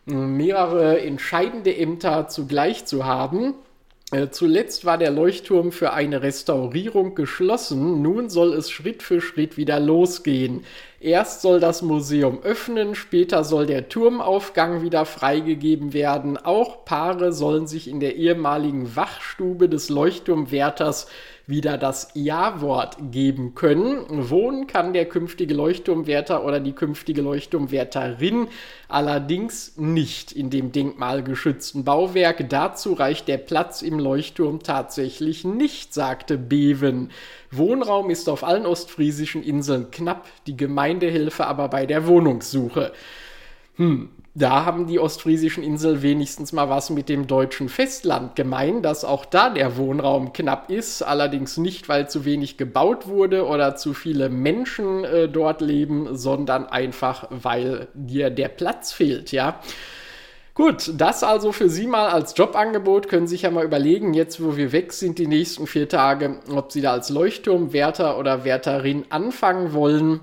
mehrere 0.07 0.99
entscheidende 1.01 1.77
Ämter 1.77 2.29
zugleich 2.29 2.85
zu 2.85 3.05
haben. 3.05 3.53
Äh, 4.11 4.29
zuletzt 4.31 4.85
war 4.85 4.97
der 4.97 5.11
Leuchtturm 5.11 5.71
für 5.71 5.93
eine 5.93 6.23
Restaurierung 6.23 7.13
geschlossen. 7.13 8.01
Nun 8.01 8.29
soll 8.29 8.53
es 8.53 8.71
Schritt 8.71 9.03
für 9.03 9.21
Schritt 9.21 9.55
wieder 9.55 9.79
losgehen. 9.79 10.65
Erst 10.99 11.41
soll 11.41 11.59
das 11.59 11.83
Museum 11.83 12.41
öffnen, 12.41 12.95
später 12.95 13.43
soll 13.43 13.67
der 13.67 13.87
Turmaufgang 13.87 14.81
wieder 14.81 15.05
freigegeben 15.05 15.93
werden. 15.93 16.37
Auch 16.37 16.85
Paare 16.85 17.31
sollen 17.33 17.67
sich 17.67 17.87
in 17.87 17.99
der 17.99 18.15
ehemaligen 18.15 18.95
Wachstube 18.95 19.69
des 19.69 19.89
Leuchtturmwärters 19.89 21.07
wieder 21.49 21.79
das 21.79 22.09
Ja-Wort 22.13 22.97
geben 23.11 23.55
können. 23.55 24.29
Wohnen 24.29 24.67
kann 24.67 24.93
der 24.93 25.05
künftige 25.05 25.55
Leuchtturmwärter 25.55 26.45
oder 26.45 26.59
die 26.59 26.73
künftige 26.73 27.23
Leuchtturmwärterin 27.23 28.47
allerdings 28.87 29.75
nicht 29.75 30.31
in 30.31 30.51
dem 30.51 30.71
denkmalgeschützten 30.71 31.83
Bauwerk. 31.83 32.47
Dazu 32.49 32.93
reicht 32.93 33.27
der 33.27 33.39
Platz 33.39 33.81
im 33.81 33.97
Leuchtturm 33.97 34.61
tatsächlich 34.61 35.43
nicht, 35.43 35.93
sagte 35.93 36.37
Beven. 36.37 37.09
Wohnraum 37.49 38.11
ist 38.11 38.29
auf 38.29 38.43
allen 38.43 38.67
ostfriesischen 38.67 39.41
Inseln 39.41 39.89
knapp, 39.89 40.27
die 40.45 40.55
Gemeindehilfe 40.55 41.47
aber 41.47 41.67
bei 41.67 41.87
der 41.87 42.05
Wohnungssuche. 42.05 42.91
Hm, 43.77 44.09
da 44.35 44.65
haben 44.65 44.87
die 44.87 44.99
ostfriesischen 44.99 45.63
Inseln 45.63 46.01
wenigstens 46.01 46.53
mal 46.53 46.69
was 46.69 46.89
mit 46.89 47.09
dem 47.09 47.27
deutschen 47.27 47.67
Festland 47.67 48.35
gemein, 48.35 48.81
dass 48.81 49.03
auch 49.03 49.25
da 49.25 49.49
der 49.49 49.75
Wohnraum 49.77 50.33
knapp 50.33 50.69
ist, 50.69 51.01
allerdings 51.01 51.57
nicht, 51.57 51.89
weil 51.89 52.09
zu 52.09 52.25
wenig 52.25 52.57
gebaut 52.57 53.07
wurde 53.07 53.45
oder 53.45 53.75
zu 53.75 53.93
viele 53.93 54.29
Menschen 54.29 55.03
äh, 55.03 55.27
dort 55.27 55.61
leben, 55.61 56.15
sondern 56.15 56.67
einfach, 56.67 57.27
weil 57.29 57.87
dir 57.93 58.29
der 58.29 58.49
Platz 58.49 58.91
fehlt, 58.91 59.31
ja. 59.31 59.59
Gut, 60.53 60.91
das 60.97 61.23
also 61.23 61.53
für 61.53 61.69
Sie 61.69 61.87
mal 61.87 62.09
als 62.09 62.33
Jobangebot. 62.35 63.07
Können 63.07 63.27
Sie 63.27 63.35
sich 63.35 63.43
ja 63.43 63.51
mal 63.51 63.63
überlegen, 63.63 64.13
jetzt 64.13 64.43
wo 64.43 64.57
wir 64.57 64.73
weg 64.73 64.91
sind, 64.91 65.17
die 65.17 65.27
nächsten 65.27 65.67
vier 65.67 65.87
Tage, 65.87 66.41
ob 66.53 66.73
Sie 66.73 66.81
da 66.81 66.91
als 66.91 67.09
Leuchtturmwärter 67.09 68.17
oder 68.17 68.43
Wärterin 68.43 69.05
anfangen 69.09 69.71
wollen. 69.71 70.19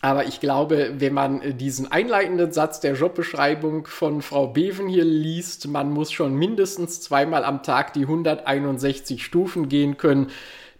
Aber 0.00 0.26
ich 0.26 0.38
glaube, 0.38 0.94
wenn 0.98 1.12
man 1.12 1.58
diesen 1.58 1.90
einleitenden 1.90 2.52
Satz 2.52 2.78
der 2.78 2.94
Jobbeschreibung 2.94 3.86
von 3.86 4.22
Frau 4.22 4.46
Beven 4.46 4.88
hier 4.88 5.04
liest, 5.04 5.66
man 5.66 5.90
muss 5.90 6.12
schon 6.12 6.36
mindestens 6.36 7.00
zweimal 7.00 7.44
am 7.44 7.64
Tag 7.64 7.94
die 7.94 8.02
161 8.02 9.24
Stufen 9.24 9.68
gehen 9.68 9.96
können. 9.96 10.30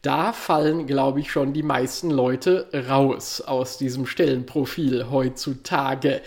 Da 0.03 0.33
fallen, 0.33 0.87
glaube 0.87 1.19
ich, 1.19 1.33
schon 1.33 1.53
die 1.53 1.65
meisten 1.65 2.11
Leute 2.11 2.69
raus 2.89 3.41
aus 3.41 3.77
diesem 3.77 4.07
Stellenprofil 4.07 5.11
heutzutage. 5.11 6.23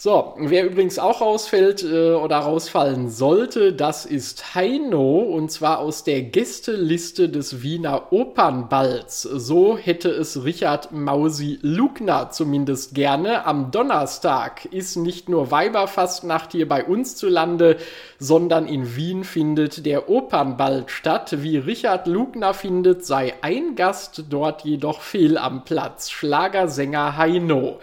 So, 0.00 0.34
wer 0.38 0.64
übrigens 0.64 1.00
auch 1.00 1.20
rausfällt 1.20 1.82
äh, 1.82 2.12
oder 2.12 2.36
rausfallen 2.36 3.10
sollte, 3.10 3.72
das 3.72 4.06
ist 4.06 4.54
Heino 4.54 5.18
und 5.18 5.50
zwar 5.50 5.80
aus 5.80 6.04
der 6.04 6.22
Gästeliste 6.22 7.28
des 7.28 7.64
Wiener 7.64 8.12
Opernballs. 8.12 9.22
So 9.22 9.76
hätte 9.76 10.08
es 10.10 10.44
Richard 10.44 10.92
Mausi 10.92 11.58
Lugner 11.62 12.30
zumindest 12.30 12.94
gerne. 12.94 13.44
Am 13.44 13.72
Donnerstag 13.72 14.66
ist 14.66 14.94
nicht 14.94 15.28
nur 15.28 15.50
Weiberfastnacht 15.50 16.52
hier 16.52 16.68
bei 16.68 16.84
uns 16.84 17.16
zu 17.16 17.28
Lande, 17.28 17.76
sondern 18.20 18.68
in 18.68 18.94
Wien 18.94 19.24
findet 19.24 19.84
der 19.84 20.08
Opernball 20.08 20.84
statt. 20.86 21.42
Wie 21.42 21.58
Richard 21.58 22.06
Lugner 22.06 22.54
findet, 22.54 23.04
sei 23.04 23.34
ein 23.42 23.74
Gast 23.74 24.26
dort 24.30 24.64
jedoch 24.64 25.00
fehl 25.00 25.36
am 25.36 25.64
Platz. 25.64 26.08
Schlagersänger 26.08 27.16
Heino. 27.16 27.80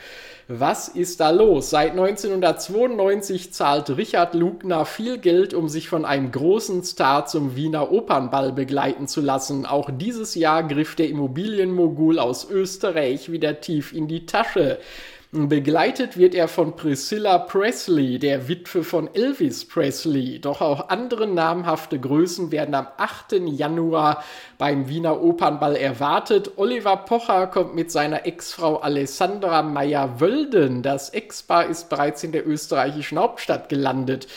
Was 0.47 0.89
ist 0.89 1.21
da 1.21 1.31
los? 1.31 1.71
Seit 1.71 1.93
1992 1.93 3.51
zahlt 3.51 3.89
Richard 3.97 4.35
Lugner 4.35 4.85
viel 4.85 5.17
Geld, 5.17 5.55
um 5.55 5.69
sich 5.69 5.89
von 5.89 6.05
einem 6.05 6.31
großen 6.31 6.83
Star 6.83 7.25
zum 7.25 7.55
Wiener 7.55 7.91
Opernball 7.91 8.51
begleiten 8.51 9.07
zu 9.07 9.21
lassen. 9.21 9.65
Auch 9.65 9.89
dieses 9.91 10.35
Jahr 10.35 10.61
griff 10.61 10.93
der 10.93 11.09
Immobilienmogul 11.09 12.19
aus 12.19 12.47
Österreich 12.47 13.31
wieder 13.31 13.59
tief 13.59 13.91
in 13.91 14.07
die 14.07 14.27
Tasche. 14.27 14.77
Begleitet 15.35 16.15
wird 16.15 16.33
er 16.33 16.47
von 16.47 16.77
Priscilla 16.77 17.37
Presley, 17.37 18.19
der 18.19 18.47
Witwe 18.47 18.85
von 18.85 19.13
Elvis 19.13 19.67
Presley. 19.67 20.39
Doch 20.39 20.61
auch 20.61 20.87
andere 20.87 21.27
namhafte 21.27 21.99
Größen 21.99 22.53
werden 22.53 22.73
am 22.73 22.87
8. 22.95 23.33
Januar 23.45 24.23
beim 24.57 24.87
Wiener 24.87 25.21
Opernball 25.21 25.75
erwartet. 25.75 26.51
Oliver 26.55 26.95
Pocher 26.95 27.47
kommt 27.47 27.75
mit 27.75 27.91
seiner 27.91 28.25
Ex-Frau 28.25 28.77
Alessandra 28.77 29.61
Meyer-Wölden. 29.61 30.81
Das 30.83 31.09
Ex-Paar 31.09 31.65
ist 31.65 31.89
bereits 31.89 32.23
in 32.23 32.31
der 32.31 32.47
österreichischen 32.47 33.19
Hauptstadt 33.19 33.67
gelandet. 33.67 34.27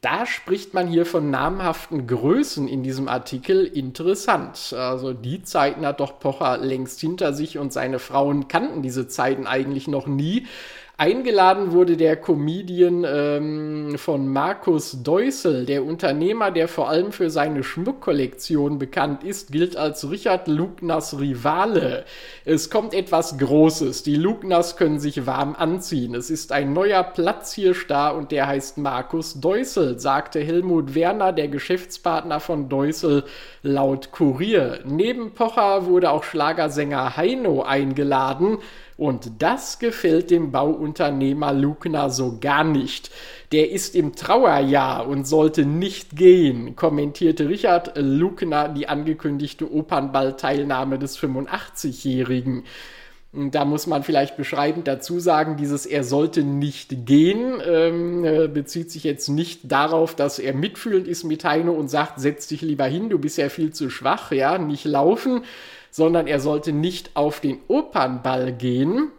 Da 0.00 0.26
spricht 0.26 0.74
man 0.74 0.86
hier 0.86 1.04
von 1.04 1.28
namhaften 1.30 2.06
Größen 2.06 2.68
in 2.68 2.84
diesem 2.84 3.08
Artikel. 3.08 3.64
Interessant. 3.66 4.72
Also 4.72 5.12
die 5.12 5.42
Zeiten 5.42 5.84
hat 5.84 5.98
doch 5.98 6.20
Pocher 6.20 6.56
längst 6.58 7.00
hinter 7.00 7.32
sich 7.32 7.58
und 7.58 7.72
seine 7.72 7.98
Frauen 7.98 8.46
kannten 8.46 8.82
diese 8.82 9.08
Zeiten 9.08 9.48
eigentlich 9.48 9.88
noch 9.88 10.06
nie. 10.06 10.46
Eingeladen 11.00 11.70
wurde 11.70 11.96
der 11.96 12.16
Comedian 12.16 13.06
ähm, 13.08 13.94
von 13.98 14.26
Markus 14.26 15.00
Deusel, 15.04 15.64
der 15.64 15.84
Unternehmer, 15.84 16.50
der 16.50 16.66
vor 16.66 16.88
allem 16.88 17.12
für 17.12 17.30
seine 17.30 17.62
Schmuckkollektion 17.62 18.80
bekannt 18.80 19.22
ist, 19.22 19.52
gilt 19.52 19.76
als 19.76 20.10
Richard 20.10 20.48
Lugners 20.48 21.20
Rivale. 21.20 22.04
Es 22.44 22.68
kommt 22.68 22.94
etwas 22.94 23.38
Großes. 23.38 24.02
Die 24.02 24.16
Lugners 24.16 24.76
können 24.76 24.98
sich 24.98 25.24
warm 25.24 25.54
anziehen. 25.54 26.16
Es 26.16 26.30
ist 26.30 26.50
ein 26.50 26.72
neuer 26.72 27.04
Platzhirsch 27.04 27.86
da 27.86 28.10
und 28.10 28.32
der 28.32 28.48
heißt 28.48 28.78
Markus 28.78 29.40
Deusel, 29.40 30.00
sagte 30.00 30.40
Helmut 30.40 30.96
Werner, 30.96 31.32
der 31.32 31.46
Geschäftspartner 31.46 32.40
von 32.40 32.68
Deusel, 32.68 33.22
laut 33.62 34.10
Kurier. 34.10 34.80
Neben 34.84 35.32
Pocher 35.32 35.86
wurde 35.86 36.10
auch 36.10 36.24
Schlagersänger 36.24 37.16
Heino 37.16 37.62
eingeladen. 37.62 38.58
Und 38.98 39.30
das 39.38 39.78
gefällt 39.78 40.32
dem 40.32 40.50
Bauunternehmer 40.50 41.52
Lugner 41.52 42.10
so 42.10 42.38
gar 42.40 42.64
nicht. 42.64 43.12
Der 43.52 43.70
ist 43.70 43.94
im 43.94 44.16
Trauerjahr 44.16 45.06
und 45.06 45.24
sollte 45.24 45.64
nicht 45.64 46.16
gehen, 46.16 46.74
kommentierte 46.74 47.48
Richard 47.48 47.92
Lugner 47.94 48.68
die 48.68 48.88
angekündigte 48.88 49.72
Opernballteilnahme 49.72 50.98
des 50.98 51.16
85-Jährigen. 51.16 52.64
Da 53.32 53.64
muss 53.64 53.86
man 53.86 54.02
vielleicht 54.02 54.36
beschreibend 54.36 54.88
dazu 54.88 55.20
sagen, 55.20 55.56
dieses 55.56 55.86
er 55.86 56.02
sollte 56.02 56.42
nicht 56.42 57.06
gehen 57.06 57.62
ähm, 57.64 58.24
äh, 58.24 58.48
bezieht 58.48 58.90
sich 58.90 59.04
jetzt 59.04 59.28
nicht 59.28 59.70
darauf, 59.70 60.16
dass 60.16 60.40
er 60.40 60.54
mitfühlend 60.54 61.06
ist 61.06 61.22
mit 61.22 61.44
Heino 61.44 61.72
und 61.72 61.88
sagt, 61.88 62.18
setz 62.20 62.48
dich 62.48 62.62
lieber 62.62 62.86
hin, 62.86 63.10
du 63.10 63.18
bist 63.18 63.38
ja 63.38 63.48
viel 63.50 63.72
zu 63.72 63.90
schwach, 63.90 64.32
ja, 64.32 64.56
nicht 64.56 64.86
laufen, 64.86 65.42
sondern 65.90 66.26
er 66.26 66.40
sollte 66.40 66.72
nicht 66.72 67.10
auf 67.14 67.40
den 67.40 67.60
Opernball 67.68 68.52
gehen. 68.52 69.10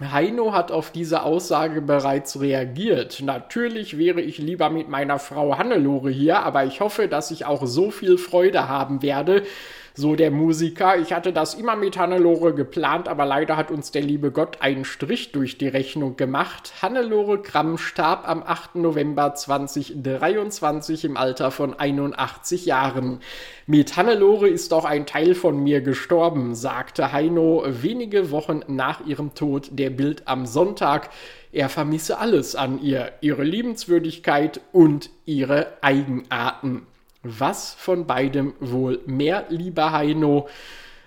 Heino 0.00 0.52
hat 0.52 0.72
auf 0.72 0.90
diese 0.90 1.22
Aussage 1.22 1.80
bereits 1.80 2.40
reagiert. 2.40 3.20
Natürlich 3.22 3.98
wäre 3.98 4.20
ich 4.20 4.38
lieber 4.38 4.70
mit 4.70 4.88
meiner 4.88 5.18
Frau 5.18 5.58
Hannelore 5.58 6.10
hier, 6.10 6.40
aber 6.40 6.64
ich 6.64 6.80
hoffe, 6.80 7.08
dass 7.08 7.30
ich 7.30 7.44
auch 7.44 7.66
so 7.66 7.90
viel 7.90 8.18
Freude 8.18 8.68
haben 8.68 9.02
werde, 9.02 9.44
so 9.94 10.16
der 10.16 10.30
Musiker, 10.30 10.98
ich 10.98 11.12
hatte 11.12 11.32
das 11.32 11.54
immer 11.54 11.76
mit 11.76 11.98
Hannelore 11.98 12.54
geplant, 12.54 13.08
aber 13.08 13.26
leider 13.26 13.56
hat 13.56 13.70
uns 13.70 13.90
der 13.90 14.02
liebe 14.02 14.30
Gott 14.30 14.60
einen 14.60 14.84
Strich 14.84 15.32
durch 15.32 15.58
die 15.58 15.68
Rechnung 15.68 16.16
gemacht. 16.16 16.72
Hannelore 16.80 17.42
Kramm 17.42 17.76
starb 17.76 18.26
am 18.26 18.42
8. 18.42 18.76
November 18.76 19.34
2023 19.34 21.04
im 21.04 21.16
Alter 21.16 21.50
von 21.50 21.78
81 21.78 22.64
Jahren. 22.64 23.20
Mit 23.66 23.96
Hannelore 23.96 24.48
ist 24.48 24.72
auch 24.72 24.84
ein 24.84 25.06
Teil 25.06 25.34
von 25.34 25.62
mir 25.62 25.82
gestorben, 25.82 26.54
sagte 26.54 27.12
Heino 27.12 27.64
wenige 27.66 28.30
Wochen 28.30 28.60
nach 28.68 29.06
ihrem 29.06 29.34
Tod 29.34 29.68
der 29.72 29.90
Bild 29.90 30.26
am 30.26 30.46
Sonntag. 30.46 31.10
Er 31.52 31.68
vermisse 31.68 32.18
alles 32.18 32.56
an 32.56 32.80
ihr, 32.80 33.12
ihre 33.20 33.44
Liebenswürdigkeit 33.44 34.60
und 34.72 35.10
ihre 35.26 35.66
Eigenarten. 35.82 36.86
Was 37.22 37.74
von 37.74 38.06
beidem 38.06 38.54
wohl 38.60 39.00
mehr, 39.06 39.46
lieber 39.48 39.92
Heino? 39.92 40.48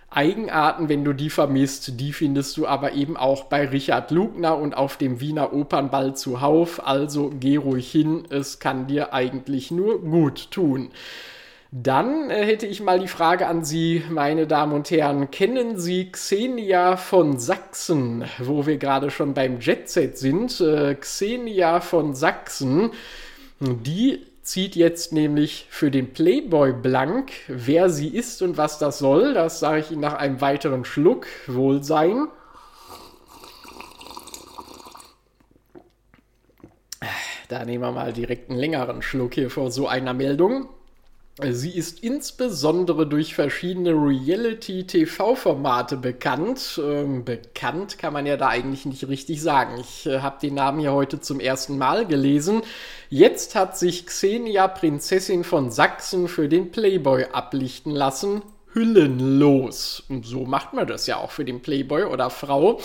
Eigenarten, 0.10 0.88
wenn 0.88 1.04
du 1.04 1.12
die 1.12 1.30
vermisst, 1.30 2.00
die 2.00 2.14
findest 2.14 2.56
du 2.56 2.68
aber 2.68 2.94
eben 2.94 3.18
auch 3.18 3.46
bei 3.46 3.68
Richard 3.68 4.12
Lugner 4.12 4.58
und 4.58 4.78
auf 4.78 4.96
dem 4.96 5.20
Wiener 5.20 5.52
Opernball 5.52 6.16
zuhauf. 6.16 6.88
Also 6.88 7.32
geh 7.38 7.58
ruhig 7.58 7.92
hin, 7.92 8.24
es 8.30 8.60
kann 8.60 8.88
dir 8.88 9.14
eigentlich 9.14 9.72
nur 9.72 10.02
gut 10.02 10.52
tun. 10.52 10.92
Dann 11.72 12.30
äh, 12.30 12.46
hätte 12.46 12.66
ich 12.66 12.82
mal 12.82 13.00
die 13.00 13.10
Frage 13.10 13.48
an 13.48 13.66
Sie, 13.66 14.04
meine 14.10 14.48
Damen 14.48 14.72
und 14.72 14.90
Herren. 14.90 15.30
Kennen 15.32 15.78
Sie 15.78 16.10
Xenia 16.10 16.96
von 16.96 17.38
Sachsen, 17.38 18.24
wo 18.40 18.66
wir 18.66 18.78
gerade 18.78 19.12
schon 19.12 19.34
beim 19.34 19.60
Jetset 19.60 20.18
sind? 20.18 20.62
Äh, 20.62 20.96
Xenia 20.96 21.82
von 21.82 22.16
Sachsen, 22.16 22.92
die 23.60 24.22
zieht 24.46 24.76
jetzt 24.76 25.12
nämlich 25.12 25.68
für 25.70 25.92
den 25.92 26.14
Playboy 26.14 26.72
blank. 26.72 27.32
Wer 27.48 27.90
sie 27.90 28.08
ist 28.08 28.42
und 28.42 28.58
was 28.58 28.78
das 28.78 29.00
soll, 29.00 29.34
das 29.34 29.60
sage 29.60 29.80
ich 29.80 29.92
Ihnen 29.92 30.02
nach 30.02 30.14
einem 30.14 30.40
weiteren 30.40 30.86
Schluck. 30.86 31.26
Wohlsein. 31.48 32.28
Da 37.50 37.66
nehmen 37.66 37.84
wir 37.84 37.92
mal 37.92 38.14
direkt 38.14 38.50
einen 38.50 38.60
längeren 38.60 39.02
Schluck 39.02 39.34
hier 39.36 39.50
vor 39.50 39.72
so 39.72 39.88
einer 39.88 40.14
Meldung. 40.14 40.70
Sie 41.42 41.72
ist 41.72 42.02
insbesondere 42.02 43.06
durch 43.06 43.36
verschiedene 43.36 43.92
Reality-TV-Formate 43.92 45.98
bekannt. 45.98 46.80
Ähm, 46.82 47.26
bekannt 47.26 47.98
kann 47.98 48.14
man 48.14 48.26
ja 48.26 48.38
da 48.38 48.48
eigentlich 48.48 48.86
nicht 48.86 49.06
richtig 49.10 49.42
sagen. 49.42 49.78
Ich 49.82 50.06
äh, 50.06 50.22
habe 50.22 50.40
den 50.40 50.54
Namen 50.54 50.80
ja 50.80 50.94
heute 50.94 51.20
zum 51.20 51.42
ersten 51.42 51.78
Mal 51.78 52.08
gelesen. 52.08 52.62
Jetzt 53.10 53.54
hat 53.54 53.78
sich 53.78 54.06
Xenia 54.06 54.70
Prinzessin 54.70 55.44
von 55.44 55.72
Sachsen 55.72 56.30
für 56.30 56.48
den 56.48 56.72
Playboy 56.72 57.26
ablichten 57.34 57.92
lassen. 57.92 58.42
Hüllenlos. 58.74 60.04
Und 60.08 60.26
so 60.26 60.46
macht 60.46 60.74
man 60.74 60.88
das 60.88 61.06
ja 61.06 61.18
auch 61.18 61.32
für 61.32 61.44
den 61.44 61.62
Playboy 61.62 62.04
oder 62.04 62.30
Frau. 62.30 62.80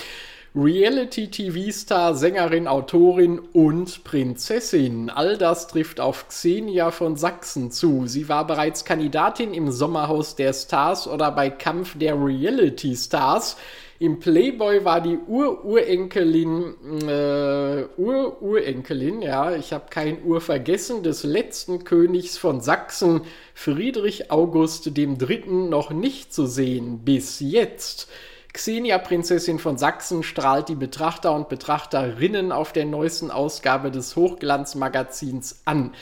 Reality-TV-Star, 0.53 2.17
Sängerin, 2.17 2.67
Autorin 2.67 3.39
und 3.39 4.03
Prinzessin. 4.03 5.09
All 5.09 5.39
das 5.39 5.69
trifft 5.69 6.01
auf 6.01 6.27
Xenia 6.27 6.91
von 6.91 7.15
Sachsen 7.17 7.71
zu. 7.71 8.09
Sie 8.09 8.29
war 8.29 8.49
bereits 8.49 8.85
Kandidatin 8.85 9.55
im 9.55 9.71
Sommerhaus 9.71 10.35
der 10.35 10.53
Stars 10.53 11.07
oder 11.07 11.31
bei 11.31 11.51
Kampf 11.51 11.97
der 11.97 12.15
Reality-Stars. 12.21 13.59
Im 14.01 14.19
Playboy 14.19 14.85
war 14.85 15.01
die 15.01 15.19
Ururenkelin, 15.19 16.75
äh, 17.07 17.85
Ururenkelin, 17.97 19.23
ja, 19.23 19.55
ich 19.55 19.73
habe 19.73 19.85
kein 19.89 20.25
Ur 20.25 20.41
vergessen, 20.41 21.05
des 21.05 21.23
letzten 21.23 21.85
Königs 21.85 22.39
von 22.39 22.61
Sachsen, 22.61 23.21
Friedrich 23.55 24.33
August 24.33 24.91
III. 24.97 25.69
noch 25.69 25.91
nicht 25.91 26.33
zu 26.33 26.47
sehen, 26.47 27.05
bis 27.05 27.39
jetzt. 27.39 28.09
Xenia, 28.53 28.99
Prinzessin 28.99 29.59
von 29.59 29.79
Sachsen, 29.79 30.23
strahlt 30.23 30.69
die 30.69 30.75
Betrachter 30.75 31.35
und 31.35 31.49
Betrachterinnen 31.49 32.53
auf 32.53 32.73
der 32.73 32.85
neuesten 32.85 33.31
Ausgabe 33.31 33.91
des 33.91 34.17
Hochglanzmagazins 34.17 35.63
an. 35.65 35.93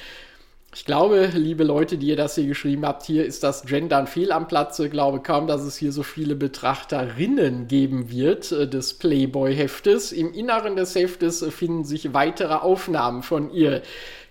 Ich 0.74 0.84
glaube, 0.84 1.30
liebe 1.34 1.64
Leute, 1.64 1.96
die 1.96 2.08
ihr 2.08 2.16
das 2.16 2.34
hier 2.34 2.46
geschrieben 2.46 2.84
habt, 2.86 3.04
hier 3.04 3.24
ist 3.24 3.42
das 3.42 3.64
Gendern 3.64 4.06
fehl 4.06 4.32
am 4.32 4.48
Platze. 4.48 4.86
Ich 4.86 4.90
glaube 4.92 5.20
kaum, 5.20 5.46
dass 5.46 5.62
es 5.62 5.76
hier 5.76 5.92
so 5.92 6.02
viele 6.02 6.36
Betrachterinnen 6.36 7.68
geben 7.68 8.10
wird 8.10 8.52
äh, 8.52 8.68
des 8.68 8.94
Playboy-Heftes. 8.94 10.12
Im 10.12 10.32
Inneren 10.32 10.76
des 10.76 10.94
Heftes 10.94 11.44
finden 11.50 11.84
sich 11.84 12.12
weitere 12.12 12.54
Aufnahmen 12.54 13.22
von 13.22 13.50
ihr. 13.50 13.82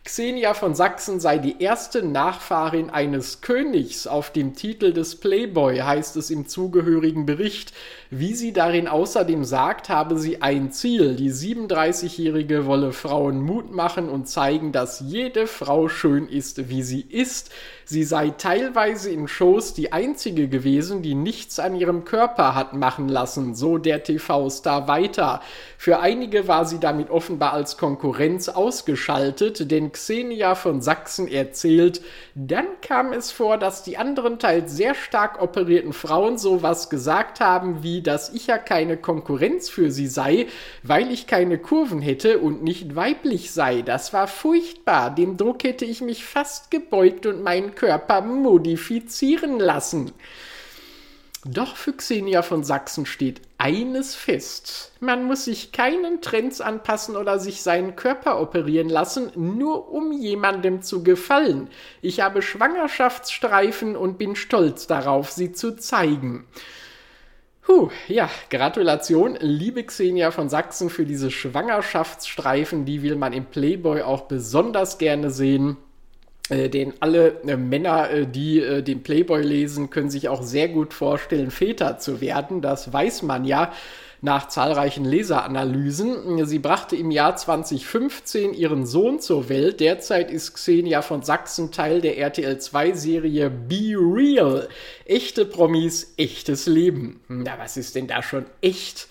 Xenia 0.07 0.53
von 0.53 0.73
Sachsen 0.73 1.19
sei 1.19 1.37
die 1.37 1.61
erste 1.61 2.01
Nachfahrin 2.01 2.89
eines 2.89 3.41
Königs 3.41 4.07
auf 4.07 4.31
dem 4.31 4.55
Titel 4.55 4.93
des 4.93 5.17
Playboy, 5.17 5.79
heißt 5.79 6.15
es 6.15 6.29
im 6.29 6.47
zugehörigen 6.47 7.25
Bericht. 7.25 7.73
Wie 8.09 8.33
sie 8.33 8.53
darin 8.53 8.87
außerdem 8.87 9.43
sagt, 9.43 9.89
habe 9.89 10.17
sie 10.17 10.41
ein 10.41 10.71
Ziel. 10.71 11.17
Die 11.17 11.29
37-Jährige 11.29 12.65
wolle 12.65 12.93
Frauen 12.93 13.41
Mut 13.41 13.73
machen 13.73 14.07
und 14.07 14.29
zeigen, 14.29 14.71
dass 14.71 15.01
jede 15.01 15.45
Frau 15.45 15.89
schön 15.89 16.29
ist, 16.29 16.69
wie 16.69 16.83
sie 16.83 17.01
ist. 17.01 17.51
Sie 17.89 18.03
sei 18.03 18.31
teilweise 18.31 19.09
in 19.11 19.29
Shows 19.29 19.73
die 19.73 19.93
einzige 19.93 20.49
gewesen, 20.49 21.03
die 21.03 21.15
nichts 21.15 21.57
an 21.57 21.73
ihrem 21.73 22.03
Körper 22.03 22.53
hat 22.53 22.73
machen 22.73 23.07
lassen, 23.07 23.55
so 23.55 23.77
der 23.77 24.03
TV-Star 24.03 24.89
weiter. 24.89 25.39
Für 25.77 25.99
einige 25.99 26.49
war 26.49 26.65
sie 26.65 26.81
damit 26.81 27.09
offenbar 27.09 27.53
als 27.53 27.77
Konkurrenz 27.77 28.49
ausgeschaltet, 28.49 29.71
denn 29.71 29.93
Xenia 29.93 30.55
von 30.55 30.81
Sachsen 30.81 31.29
erzählt, 31.29 32.01
dann 32.35 32.65
kam 32.81 33.13
es 33.13 33.31
vor, 33.31 33.57
dass 33.57 33.83
die 33.83 33.95
anderen 33.95 34.37
teils 34.37 34.75
sehr 34.75 34.93
stark 34.93 35.41
operierten 35.41 35.93
Frauen 35.93 36.37
sowas 36.37 36.89
gesagt 36.89 37.39
haben 37.39 37.83
wie, 37.83 38.01
dass 38.01 38.33
ich 38.33 38.47
ja 38.47 38.57
keine 38.57 38.97
Konkurrenz 38.97 39.69
für 39.69 39.91
sie 39.91 40.07
sei, 40.07 40.47
weil 40.83 41.09
ich 41.09 41.25
keine 41.25 41.57
Kurven 41.57 42.01
hätte 42.01 42.39
und 42.39 42.63
nicht 42.63 42.97
weiblich 42.97 43.51
sei. 43.51 43.81
Das 43.81 44.11
war 44.11 44.27
furchtbar. 44.27 45.15
Dem 45.15 45.37
Druck 45.37 45.63
hätte 45.63 45.85
ich 45.85 46.01
mich 46.01 46.25
fast 46.25 46.69
gebeugt 46.69 47.25
und 47.25 47.43
meinen 47.43 47.75
Körper 47.77 48.21
modifizieren 48.21 49.59
lassen. 49.59 50.11
Doch 51.45 51.75
für 51.77 51.93
Xenia 51.93 52.41
von 52.41 52.63
Sachsen 52.63 53.05
steht 53.05 53.41
eines 53.59 54.15
fest. 54.15 54.91
Man 54.99 55.25
muss 55.25 55.45
sich 55.45 55.71
keinen 55.71 56.19
Trends 56.21 56.59
anpassen 56.59 57.15
oder 57.15 57.39
sich 57.39 57.61
seinen 57.61 57.95
Körper 57.95 58.41
operieren 58.41 58.89
lassen, 58.89 59.31
nur 59.35 59.91
um 59.91 60.11
jemandem 60.11 60.81
zu 60.81 61.03
gefallen. 61.03 61.69
Ich 62.01 62.19
habe 62.19 62.41
Schwangerschaftsstreifen 62.41 63.95
und 63.95 64.17
bin 64.17 64.35
stolz 64.35 64.87
darauf, 64.87 65.31
sie 65.31 65.51
zu 65.51 65.77
zeigen. 65.77 66.47
Puh, 67.61 67.91
ja, 68.07 68.29
Gratulation, 68.49 69.37
liebe 69.39 69.83
Xenia 69.83 70.31
von 70.31 70.49
Sachsen, 70.49 70.89
für 70.89 71.05
diese 71.05 71.29
Schwangerschaftsstreifen. 71.29 72.85
Die 72.85 73.03
will 73.03 73.15
man 73.15 73.33
im 73.33 73.45
Playboy 73.45 74.01
auch 74.01 74.21
besonders 74.23 74.97
gerne 74.97 75.29
sehen. 75.29 75.77
Äh, 76.49 76.69
den 76.69 76.93
alle 76.99 77.41
äh, 77.45 77.57
Männer, 77.57 78.09
äh, 78.09 78.25
die 78.25 78.83
den 78.83 79.03
Playboy 79.03 79.41
lesen, 79.41 79.89
können 79.89 80.09
sich 80.09 80.29
auch 80.29 80.41
sehr 80.41 80.69
gut 80.69 80.93
vorstellen, 80.93 81.51
Väter 81.51 81.99
zu 81.99 82.21
werden. 82.21 82.61
Das 82.61 82.91
weiß 82.91 83.23
man 83.23 83.45
ja 83.45 83.71
nach 84.21 84.47
zahlreichen 84.47 85.05
Leseranalysen. 85.05 86.45
Sie 86.45 86.59
brachte 86.59 86.95
im 86.95 87.11
Jahr 87.11 87.35
2015 87.35 88.53
ihren 88.53 88.85
Sohn 88.85 89.19
zur 89.19 89.49
Welt. 89.49 89.79
Derzeit 89.79 90.31
ist 90.31 90.55
Xenia 90.55 91.01
von 91.01 91.21
Sachsen 91.21 91.71
Teil 91.71 92.01
der 92.01 92.17
RTL 92.17 92.57
2 92.57 92.93
Serie 92.93 93.49
Be 93.49 93.95
Real. 93.95 94.67
Echte 95.05 95.45
Promis, 95.45 96.13
echtes 96.17 96.65
Leben. 96.65 97.19
Na, 97.27 97.59
was 97.59 97.77
ist 97.77 97.95
denn 97.95 98.07
da 98.07 98.23
schon 98.23 98.45
echt? 98.61 99.07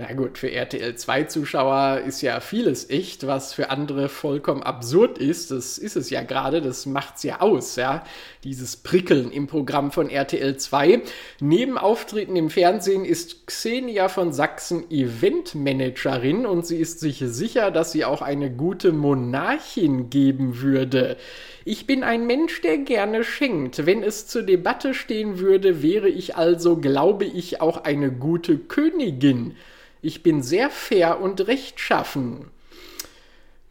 Ja 0.00 0.14
gut, 0.14 0.38
für 0.38 0.50
RTL 0.50 0.94
2 0.94 1.24
Zuschauer 1.24 2.00
ist 2.06 2.22
ja 2.22 2.40
vieles 2.40 2.88
echt, 2.88 3.26
was 3.26 3.52
für 3.52 3.68
andere 3.68 4.08
vollkommen 4.08 4.62
absurd 4.62 5.18
ist. 5.18 5.50
Das 5.50 5.76
ist 5.76 5.94
es 5.94 6.08
ja 6.08 6.22
gerade, 6.22 6.62
das 6.62 6.86
macht's 6.86 7.22
ja 7.22 7.40
aus, 7.40 7.76
ja. 7.76 8.02
Dieses 8.42 8.76
Prickeln 8.76 9.30
im 9.30 9.46
Programm 9.46 9.92
von 9.92 10.08
RTL 10.08 10.56
2. 10.56 11.02
Neben 11.40 11.76
Auftritten 11.76 12.34
im 12.36 12.48
Fernsehen 12.48 13.04
ist 13.04 13.46
Xenia 13.46 14.08
von 14.08 14.32
Sachsen 14.32 14.90
Eventmanagerin 14.90 16.46
und 16.46 16.66
sie 16.66 16.78
ist 16.78 17.00
sich 17.00 17.18
sicher, 17.26 17.70
dass 17.70 17.92
sie 17.92 18.06
auch 18.06 18.22
eine 18.22 18.50
gute 18.50 18.92
Monarchin 18.92 20.08
geben 20.08 20.62
würde. 20.62 21.18
Ich 21.66 21.86
bin 21.86 22.04
ein 22.04 22.26
Mensch, 22.26 22.62
der 22.62 22.78
gerne 22.78 23.22
schenkt. 23.22 23.84
Wenn 23.84 24.02
es 24.02 24.26
zur 24.26 24.42
Debatte 24.42 24.94
stehen 24.94 25.40
würde, 25.40 25.82
wäre 25.82 26.08
ich 26.08 26.36
also, 26.36 26.76
glaube 26.76 27.26
ich, 27.26 27.60
auch 27.60 27.84
eine 27.84 28.10
gute 28.10 28.56
Königin. 28.56 29.56
Ich 30.02 30.22
bin 30.22 30.42
sehr 30.42 30.70
fair 30.70 31.20
und 31.20 31.46
rechtschaffen. 31.46 32.46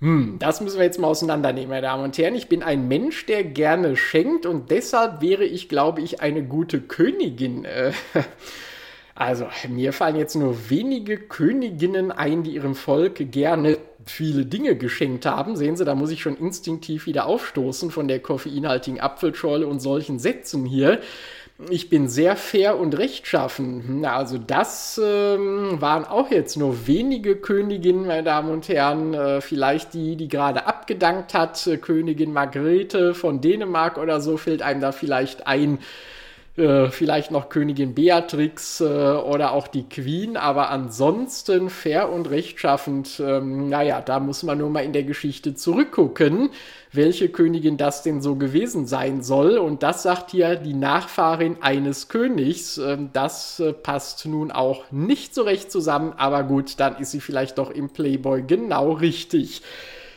Hm, 0.02 0.38
das 0.39 0.62
müssen 0.62 0.78
wir 0.78 0.86
jetzt 0.86 1.00
mal 1.00 1.08
auseinandernehmen, 1.08 1.70
meine 1.70 1.82
Damen 1.82 2.04
und 2.06 2.18
Herren. 2.18 2.36
Ich 2.36 2.48
bin 2.48 2.63
ein 2.63 2.88
Mensch, 2.88 3.26
der 3.26 3.44
gerne 3.44 3.98
schenkt 3.98 4.46
und 4.46 4.72
deshalb 4.72 5.22
wäre 5.22 5.44
ich, 5.44 5.68
glaube 5.68 6.02
ich, 6.02 6.22
eine 6.22 6.44
gute 6.44 6.80
Königin. 6.80 7.65
Äh, 7.65 7.92
also, 9.15 9.48
mir 9.68 9.92
fallen 9.92 10.15
jetzt 10.15 10.36
nur 10.36 10.70
wenige 10.70 11.18
Königinnen 11.18 12.12
ein, 12.12 12.44
die 12.44 12.52
ihrem 12.52 12.76
Volk 12.76 13.32
gerne 13.32 13.78
viele 14.06 14.46
Dinge 14.46 14.78
geschenkt 14.78 15.26
haben. 15.26 15.58
Sehen 15.58 15.76
Sie, 15.76 15.84
da 15.84 15.96
muss 15.96 16.12
ich 16.12 16.22
schon 16.22 16.38
instinktiv 16.38 17.06
wieder 17.06 17.26
aufstoßen 17.26 17.92
von 17.92 18.08
der 18.08 18.20
koffeinhaltigen 18.20 19.02
Apfelschorle 19.02 19.68
und 19.68 19.82
solchen 19.82 20.18
Sätzen 20.18 20.65
hier 20.65 21.02
ich 21.67 21.89
bin 21.89 22.08
sehr 22.08 22.38
fair 22.38 22.80
und 22.80 22.98
rechtschaffen. 22.98 24.06
Also 24.06 24.38
das 24.38 25.00
ähm, 25.04 25.82
waren 25.82 26.06
auch 26.06 26.32
jetzt 26.32 26.56
nur 26.56 26.88
wenige 26.88 27.36
Königinnen, 27.36 28.08
meine 28.08 28.24
Damen 28.24 28.50
und 28.50 28.69
Herren. 28.69 29.13
Äh, 29.13 29.41
vielleicht 29.41 29.93
die, 29.93 30.15
die 30.15 30.30
gerade 30.30 30.67
abgedankt 30.67 31.34
hat, 31.34 31.67
äh, 31.67 31.76
Königin 31.78 32.32
Margrethe 32.32 33.13
von 33.13 33.41
Dänemark 33.41 33.98
oder 33.98 34.22
so, 34.22 34.38
fällt 34.38 34.62
einem 34.62 34.80
da 34.80 34.93
vielleicht 34.93 35.48
ein. 35.48 35.80
Äh, 36.60 36.91
vielleicht 36.91 37.32
noch 37.32 37.48
Königin 37.48 37.95
Beatrix 37.95 38.82
äh, 38.82 38.84
oder 38.84 39.54
auch 39.54 39.69
die 39.69 39.88
Queen, 39.88 40.36
aber 40.36 40.69
ansonsten 40.69 41.69
fair 41.69 42.12
und 42.12 42.30
rechtschaffend, 42.30 43.22
ähm, 43.26 43.69
naja, 43.69 44.02
da 44.02 44.19
muss 44.19 44.43
man 44.43 44.58
nur 44.58 44.69
mal 44.69 44.84
in 44.84 44.91
der 44.91 45.04
Geschichte 45.04 45.56
zurückgucken, 45.56 46.50
welche 46.91 47.30
Königin 47.30 47.78
das 47.78 48.04
denn 48.04 48.22
so 48.22 48.36
gewesen 48.36 48.88
sein 48.88 49.24
soll. 49.24 49.58
Und 49.58 49.84
das 49.84 50.04
sagt 50.04 50.32
hier 50.32 50.58
die 50.58 50.74
Nachfahrin 50.74 51.58
eines 51.62 52.10
Königs. 52.10 52.78
Ähm, 52.78 53.12
das 53.13 53.62
äh, 53.62 53.72
passt 53.72 54.26
nun 54.26 54.52
auch 54.52 54.91
nicht 54.91 55.34
so 55.34 55.43
recht 55.43 55.72
zusammen, 55.72 56.13
aber 56.17 56.43
gut, 56.43 56.78
dann 56.82 56.98
ist 56.98 57.12
sie 57.12 57.22
vielleicht 57.22 57.58
doch 57.58 57.72
im 57.72 57.89
Playboy 57.89 58.43
genau 58.45 58.91
richtig. 58.91 59.62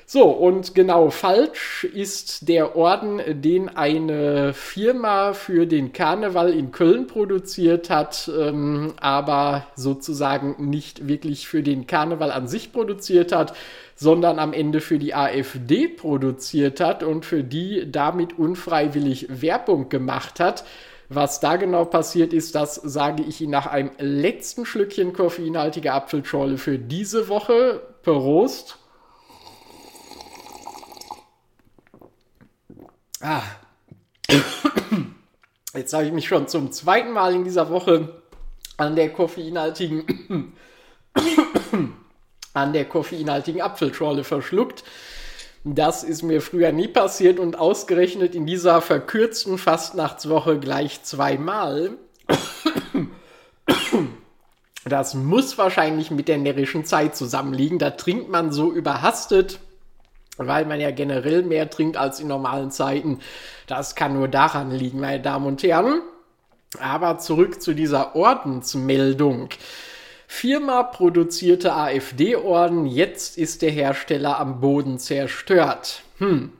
So, 0.06 0.24
und 0.24 0.74
genau 0.74 1.10
falsch 1.10 1.84
ist 1.84 2.48
der 2.48 2.76
Orden, 2.76 3.20
den 3.40 3.68
eine 3.68 4.52
Firma 4.52 5.32
für 5.32 5.66
den 5.66 5.92
Karneval 5.92 6.52
in 6.52 6.72
Köln 6.72 7.06
produziert 7.06 7.88
hat, 7.88 8.30
ähm, 8.36 8.94
aber 9.00 9.66
sozusagen 9.76 10.56
nicht 10.70 11.08
wirklich 11.08 11.48
für 11.48 11.62
den 11.62 11.86
Karneval 11.86 12.32
an 12.32 12.48
sich 12.48 12.72
produziert 12.72 13.32
hat, 13.32 13.54
sondern 13.94 14.38
am 14.38 14.52
Ende 14.52 14.80
für 14.80 14.98
die 14.98 15.14
AfD 15.14 15.88
produziert 15.88 16.80
hat 16.80 17.02
und 17.02 17.24
für 17.24 17.44
die 17.44 17.90
damit 17.90 18.38
unfreiwillig 18.38 19.40
Werbung 19.40 19.88
gemacht 19.88 20.40
hat. 20.40 20.64
Was 21.08 21.40
da 21.40 21.56
genau 21.56 21.84
passiert 21.84 22.32
ist, 22.32 22.54
das 22.54 22.74
sage 22.74 23.22
ich 23.22 23.40
Ihnen 23.40 23.52
nach 23.52 23.66
einem 23.66 23.90
letzten 23.98 24.64
Schlückchen 24.64 25.12
koffeinhaltiger 25.12 25.94
Apfelschorle 25.94 26.58
für 26.58 26.78
diese 26.78 27.28
Woche. 27.28 27.82
Prost! 28.02 28.81
Ah. 33.22 33.42
Jetzt 35.74 35.92
habe 35.94 36.04
ich 36.04 36.12
mich 36.12 36.26
schon 36.26 36.48
zum 36.48 36.72
zweiten 36.72 37.12
Mal 37.12 37.34
in 37.34 37.44
dieser 37.44 37.70
Woche 37.70 38.20
an 38.76 38.96
der 38.96 39.10
koffeinhaltigen 39.10 40.52
an 42.52 42.72
der 42.72 42.84
koffeinhaltigen 42.84 43.62
Apfelschorle 43.62 44.24
verschluckt. 44.24 44.82
Das 45.64 46.02
ist 46.02 46.22
mir 46.22 46.42
früher 46.42 46.72
nie 46.72 46.88
passiert 46.88 47.38
und 47.38 47.56
ausgerechnet 47.56 48.34
in 48.34 48.44
dieser 48.44 48.82
verkürzten 48.82 49.56
Fastnachtswoche 49.56 50.58
gleich 50.58 51.04
zweimal. 51.04 51.92
Das 54.84 55.14
muss 55.14 55.56
wahrscheinlich 55.58 56.10
mit 56.10 56.26
der 56.26 56.38
närrischen 56.38 56.84
Zeit 56.84 57.14
zusammenliegen. 57.14 57.78
Da 57.78 57.90
trinkt 57.90 58.28
man 58.28 58.50
so 58.50 58.72
überhastet 58.72 59.60
weil 60.38 60.64
man 60.64 60.80
ja 60.80 60.90
generell 60.90 61.42
mehr 61.42 61.68
trinkt 61.70 61.96
als 61.96 62.20
in 62.20 62.28
normalen 62.28 62.70
Zeiten. 62.70 63.20
Das 63.66 63.94
kann 63.94 64.14
nur 64.14 64.28
daran 64.28 64.70
liegen, 64.70 65.00
meine 65.00 65.20
Damen 65.20 65.46
und 65.46 65.62
Herren. 65.62 66.02
Aber 66.80 67.18
zurück 67.18 67.60
zu 67.60 67.74
dieser 67.74 68.16
Ordensmeldung. 68.16 69.50
Firma 70.26 70.82
produzierte 70.82 71.74
AfD-Orden, 71.74 72.86
jetzt 72.86 73.36
ist 73.36 73.60
der 73.60 73.70
Hersteller 73.70 74.40
am 74.40 74.60
Boden 74.60 74.98
zerstört. 74.98 76.02
Hm. 76.18 76.52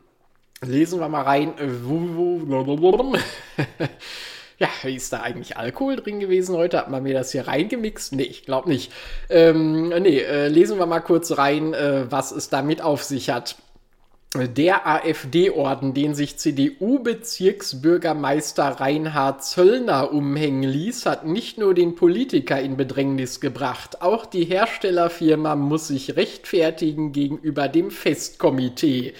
Lesen 0.61 1.01
wir 1.01 1.09
mal 1.09 1.23
rein. 1.23 1.55
Ja, 4.63 4.69
ist 4.89 5.13
da 5.13 5.21
eigentlich 5.23 5.57
Alkohol 5.57 5.97
drin 5.97 6.21
gewesen 6.21 6.57
heute? 6.57 6.79
Hat 6.79 6.89
man 6.89 7.03
mir 7.03 7.15
das 7.15 7.33
hier 7.33 7.49
reingemixt? 7.49 8.15
Nee, 8.15 8.23
ich 8.23 8.45
glaube 8.45 8.69
nicht. 8.69 8.93
Ähm, 9.29 9.89
nee, 9.89 10.21
äh, 10.21 10.47
lesen 10.47 10.79
wir 10.79 10.87
mal 10.87 11.01
kurz 11.01 11.37
rein, 11.37 11.75
äh, 11.75 12.05
was 12.09 12.31
es 12.31 12.49
damit 12.49 12.81
auf 12.81 13.03
sich 13.03 13.31
hat. 13.31 13.57
Der 14.35 14.87
AfD-Orden, 14.87 15.95
den 15.95 16.15
sich 16.15 16.37
CDU-Bezirksbürgermeister 16.39 18.65
Reinhard 18.65 19.45
Zöllner 19.45 20.13
umhängen 20.13 20.63
ließ, 20.63 21.07
hat 21.07 21.27
nicht 21.27 21.59
nur 21.59 21.75
den 21.75 21.97
Politiker 21.97 22.61
in 22.61 22.77
Bedrängnis 22.77 23.41
gebracht, 23.41 24.01
auch 24.01 24.27
die 24.27 24.45
Herstellerfirma 24.45 25.57
muss 25.57 25.89
sich 25.89 26.15
rechtfertigen 26.15 27.11
gegenüber 27.11 27.67
dem 27.67 27.91
Festkomitee. 27.91 29.15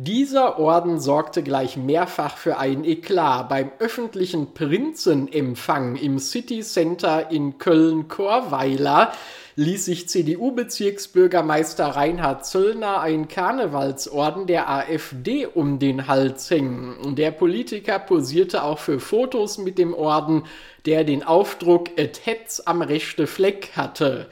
Dieser 0.00 0.60
Orden 0.60 1.00
sorgte 1.00 1.42
gleich 1.42 1.76
mehrfach 1.76 2.36
für 2.36 2.56
einen 2.58 2.84
Eklat. 2.84 3.48
Beim 3.48 3.72
öffentlichen 3.80 4.54
Prinzenempfang 4.54 5.96
im 5.96 6.20
City 6.20 6.60
Center 6.60 7.32
in 7.32 7.58
Köln-Korweiler 7.58 9.10
ließ 9.56 9.86
sich 9.86 10.08
CDU-Bezirksbürgermeister 10.08 11.84
Reinhard 11.84 12.46
Zöllner 12.46 13.00
einen 13.00 13.26
Karnevalsorden 13.26 14.46
der 14.46 14.70
AfD 14.70 15.46
um 15.46 15.80
den 15.80 16.06
Hals 16.06 16.48
hängen. 16.48 17.16
Der 17.16 17.32
Politiker 17.32 17.98
posierte 17.98 18.62
auch 18.62 18.78
für 18.78 19.00
Fotos 19.00 19.58
mit 19.58 19.78
dem 19.78 19.94
Orden, 19.94 20.44
der 20.86 21.02
den 21.02 21.24
Aufdruck 21.24 21.98
Et 21.98 22.24
Hetz 22.24 22.62
am 22.64 22.82
rechte 22.82 23.26
Fleck 23.26 23.72
hatte 23.74 24.28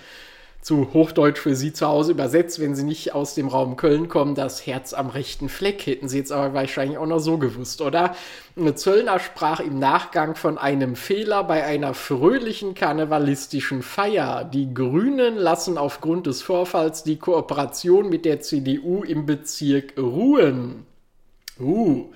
zu 0.61 0.93
Hochdeutsch 0.93 1.39
für 1.39 1.55
Sie 1.55 1.73
zu 1.73 1.87
Hause 1.87 2.13
übersetzt, 2.13 2.61
wenn 2.61 2.75
Sie 2.75 2.83
nicht 2.83 3.15
aus 3.15 3.35
dem 3.35 3.49
Raum 3.49 3.77
Köln 3.77 4.09
kommen, 4.09 4.35
das 4.35 4.67
Herz 4.67 4.93
am 4.93 5.09
rechten 5.09 5.49
Fleck. 5.49 5.87
Hätten 5.87 6.09
Sie 6.09 6.19
jetzt 6.19 6.33
aber 6.33 6.55
wahrscheinlich 6.55 6.99
auch 6.99 7.07
noch 7.07 7.19
so 7.21 7.39
gewusst, 7.39 7.81
oder? 7.81 8.17
Zöllner 8.75 9.19
sprach 9.19 9.61
im 9.61 9.79
Nachgang 9.79 10.35
von 10.35 10.59
einem 10.59 10.97
Fehler 10.97 11.45
bei 11.45 11.65
einer 11.65 11.95
fröhlichen 11.95 12.75
karnevalistischen 12.75 13.83
Feier. 13.83 14.45
Die 14.45 14.73
Grünen 14.73 15.37
lassen 15.37 15.79
aufgrund 15.79 16.27
des 16.27 16.43
Vorfalls 16.43 17.05
die 17.05 17.17
Kooperation 17.17 18.09
mit 18.09 18.25
der 18.25 18.41
CDU 18.41 19.03
im 19.03 19.27
Bezirk 19.27 19.95
ruhen. 19.99 20.87
Uh 21.61 22.11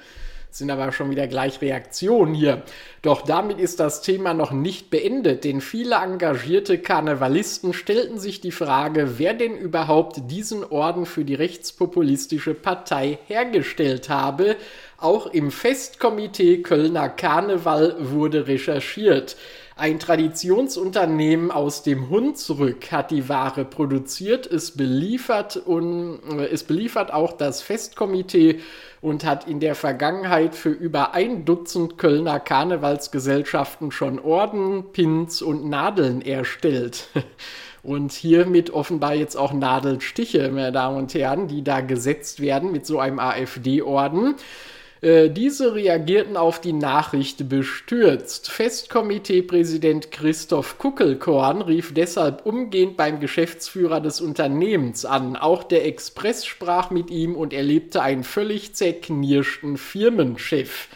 sind 0.51 0.71
aber 0.71 0.93
schon 0.93 1.11
wieder 1.11 1.27
gleich 1.27 1.61
Reaktionen 1.61 2.35
hier. 2.35 2.63
Doch 3.03 3.23
damit 3.23 3.59
ist 3.59 3.81
das 3.81 4.03
Thema 4.03 4.35
noch 4.35 4.51
nicht 4.51 4.91
beendet, 4.91 5.45
denn 5.45 5.61
viele 5.61 5.97
engagierte 5.97 6.79
Karnevalisten 6.79 7.73
stellten 7.73 8.19
sich 8.19 8.41
die 8.41 8.51
Frage, 8.51 9.19
wer 9.19 9.35
denn 9.35 9.57
überhaupt 9.57 10.31
diesen 10.31 10.65
Orden 10.65 11.07
für 11.07 11.25
die 11.25 11.35
rechtspopulistische 11.35 12.55
Partei 12.55 13.19
hergestellt 13.27 14.09
habe. 14.09 14.57
Auch 14.99 15.27
im 15.29 15.51
Festkomitee 15.51 16.59
Kölner 16.59 17.09
Karneval 17.09 17.97
wurde 17.99 18.47
recherchiert. 18.47 19.37
Ein 19.81 19.99
Traditionsunternehmen 19.99 21.51
aus 21.51 21.83
dem 21.83 22.11
Hunsrück 22.11 22.93
hat 22.93 23.11
die 23.11 23.31
Ware 23.31 23.65
produziert, 23.65 24.47
es 24.47 24.73
beliefert 24.73 25.57
und 25.57 26.21
äh, 26.37 26.49
es 26.49 26.65
beliefert 26.65 27.11
auch 27.15 27.33
das 27.33 27.63
Festkomitee 27.63 28.61
und 29.01 29.25
hat 29.25 29.49
in 29.49 29.59
der 29.59 29.75
Vergangenheit 29.75 30.55
für 30.55 30.69
über 30.69 31.15
ein 31.15 31.47
Dutzend 31.47 31.97
Kölner 31.97 32.41
Karnevalsgesellschaften 32.41 33.91
schon 33.91 34.19
Orden, 34.19 34.93
Pins 34.93 35.41
und 35.41 35.67
Nadeln 35.67 36.21
erstellt. 36.21 37.09
Und 37.83 38.13
hiermit 38.13 38.69
offenbar 38.69 39.15
jetzt 39.15 39.37
auch 39.37 39.55
Nadelstiche, 39.55 40.51
meine 40.53 40.71
Damen 40.71 40.99
und 40.99 41.15
Herren, 41.15 41.49
die 41.49 41.65
da 41.65 41.81
gesetzt 41.81 42.41
werden 42.41 42.73
mit 42.73 42.85
so 42.85 42.99
einem 42.99 43.19
AfD-Orden. 43.19 44.35
Äh, 45.03 45.31
diese 45.31 45.75
reagierten 45.75 46.37
auf 46.37 46.61
die 46.61 46.75
Nachricht 46.75 47.49
bestürzt. 47.49 48.51
Festkomiteepräsident 48.51 50.11
Christoph 50.11 50.77
Kuckelkorn 50.77 51.63
rief 51.63 51.95
deshalb 51.95 52.45
umgehend 52.45 52.99
beim 52.99 53.19
Geschäftsführer 53.19 54.01
des 54.01 54.21
Unternehmens 54.21 55.07
an. 55.07 55.37
Auch 55.37 55.65
der 55.65 55.87
Express 55.87 56.45
sprach 56.45 56.91
mit 56.91 57.11
ihm 57.11 57.35
und 57.35 57.55
erlebte 57.55 58.03
einen 58.03 58.25
völlig 58.25 58.75
zerknirschten 58.75 59.79
Firmenchef. 59.79 60.89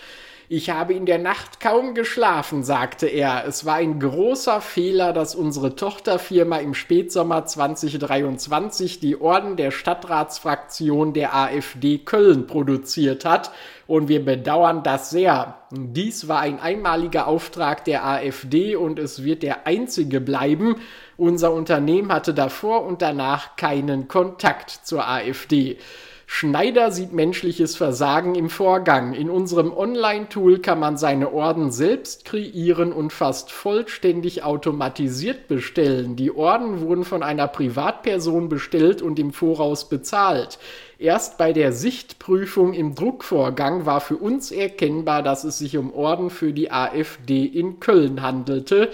Ich 0.56 0.70
habe 0.70 0.94
in 0.94 1.04
der 1.04 1.18
Nacht 1.18 1.58
kaum 1.58 1.94
geschlafen, 1.94 2.62
sagte 2.62 3.08
er. 3.08 3.44
Es 3.44 3.64
war 3.64 3.74
ein 3.74 3.98
großer 3.98 4.60
Fehler, 4.60 5.12
dass 5.12 5.34
unsere 5.34 5.74
Tochterfirma 5.74 6.58
im 6.58 6.74
Spätsommer 6.74 7.44
2023 7.44 9.00
die 9.00 9.20
Orden 9.20 9.56
der 9.56 9.72
Stadtratsfraktion 9.72 11.12
der 11.12 11.34
AfD 11.34 11.98
Köln 11.98 12.46
produziert 12.46 13.24
hat 13.24 13.50
und 13.88 14.06
wir 14.06 14.24
bedauern 14.24 14.84
das 14.84 15.10
sehr. 15.10 15.56
Dies 15.72 16.28
war 16.28 16.38
ein 16.38 16.60
einmaliger 16.60 17.26
Auftrag 17.26 17.84
der 17.84 18.06
AfD 18.06 18.76
und 18.76 19.00
es 19.00 19.24
wird 19.24 19.42
der 19.42 19.66
einzige 19.66 20.20
bleiben. 20.20 20.76
Unser 21.16 21.52
Unternehmen 21.52 22.12
hatte 22.12 22.32
davor 22.32 22.84
und 22.84 23.02
danach 23.02 23.56
keinen 23.56 24.06
Kontakt 24.06 24.70
zur 24.70 25.08
AfD. 25.08 25.78
Schneider 26.26 26.90
sieht 26.90 27.12
menschliches 27.12 27.76
Versagen 27.76 28.34
im 28.34 28.48
Vorgang. 28.48 29.12
In 29.12 29.28
unserem 29.28 29.72
Online-Tool 29.72 30.58
kann 30.60 30.80
man 30.80 30.96
seine 30.96 31.32
Orden 31.32 31.70
selbst 31.70 32.24
kreieren 32.24 32.92
und 32.92 33.12
fast 33.12 33.52
vollständig 33.52 34.42
automatisiert 34.42 35.48
bestellen. 35.48 36.16
Die 36.16 36.34
Orden 36.34 36.80
wurden 36.80 37.04
von 37.04 37.22
einer 37.22 37.46
Privatperson 37.46 38.48
bestellt 38.48 39.02
und 39.02 39.18
im 39.18 39.32
Voraus 39.32 39.88
bezahlt. 39.88 40.58
Erst 40.98 41.36
bei 41.36 41.52
der 41.52 41.72
Sichtprüfung 41.72 42.72
im 42.72 42.94
Druckvorgang 42.94 43.84
war 43.84 44.00
für 44.00 44.16
uns 44.16 44.50
erkennbar, 44.50 45.22
dass 45.22 45.44
es 45.44 45.58
sich 45.58 45.76
um 45.76 45.92
Orden 45.92 46.30
für 46.30 46.52
die 46.52 46.70
AfD 46.70 47.44
in 47.44 47.80
Köln 47.80 48.22
handelte. 48.22 48.90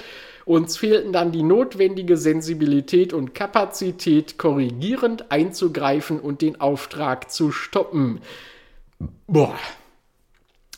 Uns 0.50 0.78
fehlten 0.78 1.12
dann 1.12 1.30
die 1.30 1.44
notwendige 1.44 2.16
Sensibilität 2.16 3.12
und 3.12 3.36
Kapazität, 3.36 4.36
korrigierend 4.36 5.30
einzugreifen 5.30 6.18
und 6.18 6.42
den 6.42 6.60
Auftrag 6.60 7.30
zu 7.30 7.52
stoppen. 7.52 8.20
Boah. 9.28 9.54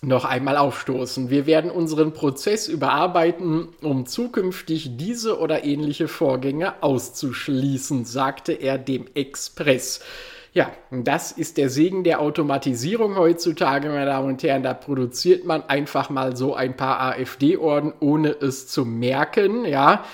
Noch 0.02 0.26
einmal 0.26 0.58
aufstoßen. 0.58 1.30
Wir 1.30 1.46
werden 1.46 1.70
unseren 1.70 2.12
Prozess 2.12 2.68
überarbeiten, 2.68 3.68
um 3.80 4.04
zukünftig 4.04 4.98
diese 4.98 5.38
oder 5.38 5.64
ähnliche 5.64 6.06
Vorgänge 6.06 6.82
auszuschließen, 6.82 8.04
sagte 8.04 8.52
er 8.52 8.76
dem 8.76 9.06
Express. 9.14 10.02
Ja, 10.54 10.70
das 10.90 11.32
ist 11.32 11.56
der 11.56 11.70
Segen 11.70 12.04
der 12.04 12.20
Automatisierung 12.20 13.16
heutzutage, 13.16 13.88
meine 13.88 14.04
Damen 14.04 14.28
und 14.28 14.42
Herren. 14.42 14.62
Da 14.62 14.74
produziert 14.74 15.46
man 15.46 15.62
einfach 15.62 16.10
mal 16.10 16.36
so 16.36 16.54
ein 16.54 16.76
paar 16.76 17.00
AfD-Orden, 17.00 17.94
ohne 18.00 18.28
es 18.28 18.68
zu 18.68 18.84
merken, 18.84 19.64
ja. 19.64 20.04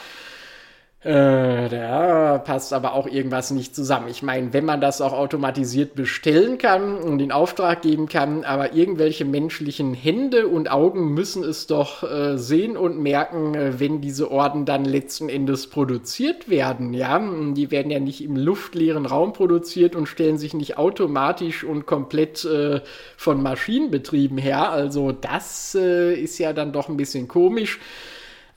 Äh, 1.00 1.68
da 1.68 2.38
passt 2.38 2.72
aber 2.72 2.94
auch 2.94 3.06
irgendwas 3.06 3.52
nicht 3.52 3.72
zusammen. 3.72 4.08
Ich 4.08 4.24
meine, 4.24 4.52
wenn 4.52 4.64
man 4.64 4.80
das 4.80 5.00
auch 5.00 5.12
automatisiert 5.12 5.94
bestellen 5.94 6.58
kann 6.58 6.96
und 6.96 7.18
den 7.18 7.30
Auftrag 7.30 7.82
geben 7.82 8.08
kann, 8.08 8.42
aber 8.42 8.72
irgendwelche 8.74 9.24
menschlichen 9.24 9.94
Hände 9.94 10.48
und 10.48 10.68
Augen 10.72 11.14
müssen 11.14 11.44
es 11.44 11.68
doch 11.68 12.02
äh, 12.02 12.36
sehen 12.36 12.76
und 12.76 12.98
merken, 12.98 13.54
äh, 13.54 13.78
wenn 13.78 14.00
diese 14.00 14.32
Orden 14.32 14.64
dann 14.64 14.84
letzten 14.84 15.28
Endes 15.28 15.68
produziert 15.68 16.48
werden. 16.48 16.92
Ja, 16.92 17.20
die 17.20 17.70
werden 17.70 17.92
ja 17.92 18.00
nicht 18.00 18.24
im 18.24 18.34
luftleeren 18.34 19.06
Raum 19.06 19.32
produziert 19.32 19.94
und 19.94 20.06
stellen 20.06 20.36
sich 20.36 20.52
nicht 20.52 20.78
automatisch 20.78 21.62
und 21.62 21.86
komplett 21.86 22.44
äh, 22.44 22.80
von 23.16 23.40
Maschinen 23.40 23.92
betrieben 23.92 24.36
her. 24.36 24.72
Also 24.72 25.12
das 25.12 25.76
äh, 25.76 26.14
ist 26.14 26.38
ja 26.38 26.52
dann 26.52 26.72
doch 26.72 26.88
ein 26.88 26.96
bisschen 26.96 27.28
komisch. 27.28 27.78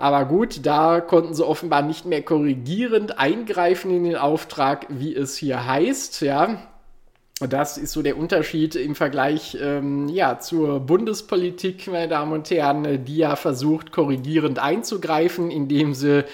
Aber 0.02 0.26
gut, 0.26 0.66
da 0.66 1.00
konnten 1.00 1.36
sie 1.36 1.46
offenbar 1.46 1.84
nicht 1.84 2.06
mehr 2.06 2.24
korrigierend 2.24 3.20
eingreifen 3.20 3.92
in 3.92 4.04
den 4.04 4.16
Auftrag, 4.16 4.88
wie 4.90 5.16
es 5.16 5.38
hier 5.38 5.68
heißt, 5.68 6.22
ja. 6.22 6.58
Das 7.40 7.78
ist 7.78 7.92
so 7.92 8.02
der 8.02 8.18
Unterschied 8.18 8.76
im 8.76 8.96
Vergleich 8.96 9.56
ähm, 9.62 10.08
ja, 10.08 10.40
zur 10.40 10.80
Bundespolitik, 10.80 11.86
meine 11.86 12.08
Damen 12.08 12.34
und 12.34 12.50
Herren, 12.50 13.06
die 13.06 13.18
ja 13.18 13.36
versucht, 13.36 13.92
korrigierend 13.92 14.58
einzugreifen, 14.58 15.52
indem 15.52 15.94
sie 15.94 16.26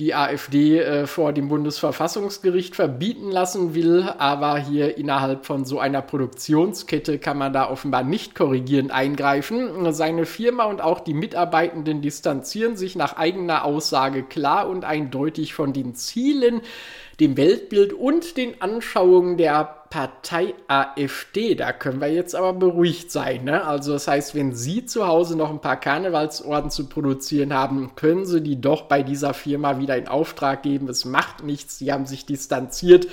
die 0.00 0.14
AfD 0.14 0.78
äh, 0.78 1.06
vor 1.06 1.34
dem 1.34 1.48
Bundesverfassungsgericht 1.48 2.74
verbieten 2.74 3.30
lassen 3.30 3.74
will, 3.74 4.08
aber 4.18 4.58
hier 4.58 4.96
innerhalb 4.96 5.44
von 5.44 5.66
so 5.66 5.78
einer 5.78 6.00
Produktionskette 6.00 7.18
kann 7.18 7.36
man 7.36 7.52
da 7.52 7.70
offenbar 7.70 8.02
nicht 8.02 8.34
korrigierend 8.34 8.90
eingreifen. 8.90 9.92
Seine 9.92 10.24
Firma 10.24 10.64
und 10.64 10.80
auch 10.80 11.00
die 11.00 11.12
Mitarbeitenden 11.12 12.00
distanzieren 12.00 12.76
sich 12.76 12.96
nach 12.96 13.18
eigener 13.18 13.64
Aussage 13.64 14.22
klar 14.22 14.68
und 14.68 14.86
eindeutig 14.86 15.52
von 15.52 15.74
den 15.74 15.94
Zielen 15.94 16.62
dem 17.20 17.36
Weltbild 17.36 17.92
und 17.92 18.38
den 18.38 18.62
Anschauungen 18.62 19.36
der 19.36 19.79
Partei 19.90 20.54
AfD. 20.68 21.56
Da 21.56 21.72
können 21.72 22.00
wir 22.00 22.12
jetzt 22.12 22.36
aber 22.36 22.52
beruhigt 22.52 23.10
sein. 23.10 23.44
Ne? 23.44 23.64
Also 23.64 23.92
das 23.92 24.06
heißt, 24.06 24.36
wenn 24.36 24.54
Sie 24.54 24.86
zu 24.86 25.06
Hause 25.06 25.36
noch 25.36 25.50
ein 25.50 25.60
paar 25.60 25.80
Karnevalsorden 25.80 26.70
zu 26.70 26.88
produzieren 26.88 27.52
haben, 27.52 27.96
können 27.96 28.24
Sie 28.24 28.40
die 28.40 28.60
doch 28.60 28.82
bei 28.82 29.02
dieser 29.02 29.34
Firma 29.34 29.80
wieder 29.80 29.96
in 29.96 30.06
Auftrag 30.06 30.62
geben. 30.62 30.88
Es 30.88 31.04
macht 31.04 31.42
nichts. 31.42 31.78
Sie 31.78 31.92
haben 31.92 32.06
sich 32.06 32.24
distanziert 32.24 33.08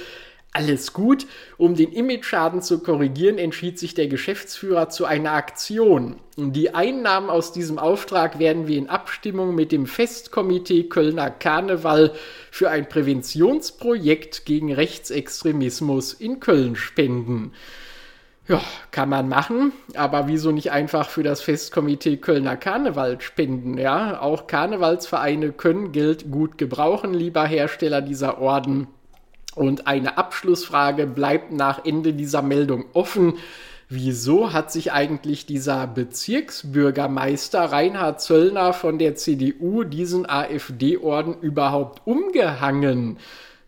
alles 0.58 0.92
gut. 0.92 1.28
Um 1.58 1.76
den 1.76 1.92
Image-Schaden 1.92 2.62
zu 2.62 2.80
korrigieren, 2.80 3.38
entschied 3.38 3.78
sich 3.78 3.94
der 3.94 4.08
Geschäftsführer 4.08 4.90
zu 4.90 5.06
einer 5.06 5.34
Aktion. 5.34 6.16
Die 6.36 6.74
Einnahmen 6.74 7.30
aus 7.30 7.52
diesem 7.52 7.78
Auftrag 7.78 8.40
werden 8.40 8.68
wir 8.68 8.78
in 8.78 8.90
Abstimmung 8.90 9.54
mit 9.54 9.72
dem 9.72 9.86
Festkomitee 9.86 10.84
Kölner 10.86 11.30
Karneval 11.30 12.12
für 12.52 12.70
ein 12.70 12.90
Präventionsprojekt 12.90 14.46
gegen 14.46 14.74
Rechtsextremismus 14.74 16.14
in 16.14 16.40
Köln 16.40 16.76
spenden. 16.76 17.54
Ja, 18.48 18.62
kann 18.92 19.10
man 19.10 19.28
machen, 19.28 19.74
aber 19.94 20.28
wieso 20.28 20.52
nicht 20.52 20.72
einfach 20.72 21.10
für 21.10 21.22
das 21.22 21.42
Festkomitee 21.42 22.18
Kölner 22.18 22.56
Karneval 22.56 23.20
spenden? 23.20 23.78
Ja, 23.78 24.22
auch 24.22 24.48
Karnevalsvereine 24.48 25.52
können 25.52 25.92
Geld 25.92 26.32
gut 26.32 26.58
gebrauchen, 26.58 27.14
lieber 27.14 27.46
Hersteller 27.46 28.02
dieser 28.02 28.40
Orden. 28.40 28.88
Und 29.58 29.88
eine 29.88 30.20
Abschlussfrage 30.20 31.08
bleibt 31.08 31.52
nach 31.52 31.84
Ende 31.84 32.14
dieser 32.14 32.44
Meldung 32.44 32.86
offen. 32.94 33.34
Wieso 33.90 34.54
hat 34.54 34.72
sich 34.72 34.92
eigentlich 34.92 35.48
dieser 35.48 35.88
Bezirksbürgermeister 35.88 37.64
Reinhard 37.64 38.22
Zöllner 38.22 38.74
von 38.74 39.00
der 39.00 39.16
CDU 39.16 39.84
diesen 39.84 40.30
AfD-Orden 40.30 41.36
überhaupt 41.42 42.06
umgehangen? 42.06 43.18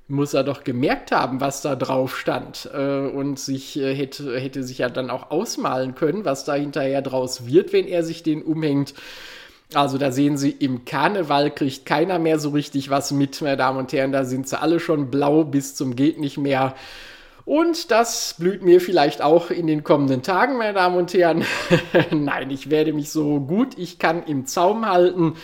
Muss 0.08 0.36
er 0.36 0.43
doch 0.43 0.63
gemerkt 0.63 1.12
haben, 1.12 1.41
was 1.41 1.63
da 1.63 1.75
drauf 1.75 2.17
stand 2.17 2.69
äh, 2.71 3.08
und 3.08 3.39
sich 3.39 3.80
äh, 3.80 3.95
hätte, 3.95 4.38
hätte 4.39 4.63
sich 4.63 4.80
ja 4.80 4.89
dann 4.89 5.10
auch 5.10 5.32
ausmalen 5.32 5.95
können, 5.95 6.23
was 6.23 6.45
da 6.45 6.54
hinterher 6.54 7.02
draus 7.02 7.47
wird, 7.47 7.73
wenn 7.73 7.88
er 7.88 8.04
sich 8.04 8.21
den 8.21 8.43
umhängt. 8.43 8.93
Also 9.75 9.99
da 9.99 10.12
sehen 10.12 10.36
Sie, 10.36 10.49
im 10.49 10.84
Karneval 10.84 11.51
kriegt 11.51 11.86
keiner 11.86 12.17
mehr 12.17 12.39
so 12.39 12.49
richtig 12.49 12.89
was 12.89 13.12
mit, 13.12 13.39
meine 13.41 13.55
Damen 13.55 13.77
und 13.77 13.93
Herren. 13.93 14.12
Da 14.12 14.25
sind 14.25 14.49
sie 14.49 14.60
alle 14.60 14.79
schon 14.79 15.12
blau 15.12 15.43
bis 15.43 15.75
zum 15.75 15.95
geht 15.95 16.19
nicht 16.19 16.39
mehr. 16.39 16.73
Und 17.45 17.91
das 17.91 18.36
blüht 18.39 18.63
mir 18.63 18.82
vielleicht 18.82 19.21
auch 19.21 19.51
in 19.51 19.67
den 19.67 19.84
kommenden 19.84 20.23
Tagen, 20.23 20.58
meine 20.58 20.73
Damen 20.73 20.97
und 20.97 21.13
Herren. 21.13 21.45
Nein, 22.12 22.49
ich 22.49 22.71
werde 22.71 22.93
mich 22.93 23.12
so 23.12 23.39
gut 23.41 23.77
ich 23.77 23.99
kann 23.99 24.23
im 24.23 24.47
Zaum 24.47 24.88
halten. 24.88 25.36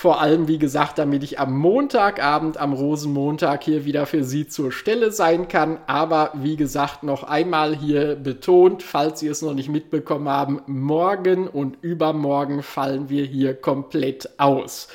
Vor 0.00 0.20
allem, 0.20 0.46
wie 0.46 0.58
gesagt, 0.58 0.96
damit 0.98 1.24
ich 1.24 1.40
am 1.40 1.58
Montagabend, 1.58 2.56
am 2.56 2.72
Rosenmontag 2.72 3.64
hier 3.64 3.84
wieder 3.84 4.06
für 4.06 4.22
Sie 4.22 4.46
zur 4.46 4.70
Stelle 4.70 5.10
sein 5.10 5.48
kann. 5.48 5.78
Aber 5.88 6.30
wie 6.34 6.54
gesagt, 6.54 7.02
noch 7.02 7.24
einmal 7.24 7.74
hier 7.74 8.14
betont, 8.14 8.84
falls 8.84 9.18
Sie 9.18 9.26
es 9.26 9.42
noch 9.42 9.54
nicht 9.54 9.68
mitbekommen 9.68 10.28
haben, 10.28 10.62
morgen 10.68 11.48
und 11.48 11.78
übermorgen 11.82 12.62
fallen 12.62 13.08
wir 13.08 13.24
hier 13.24 13.54
komplett 13.54 14.30
aus. 14.38 14.86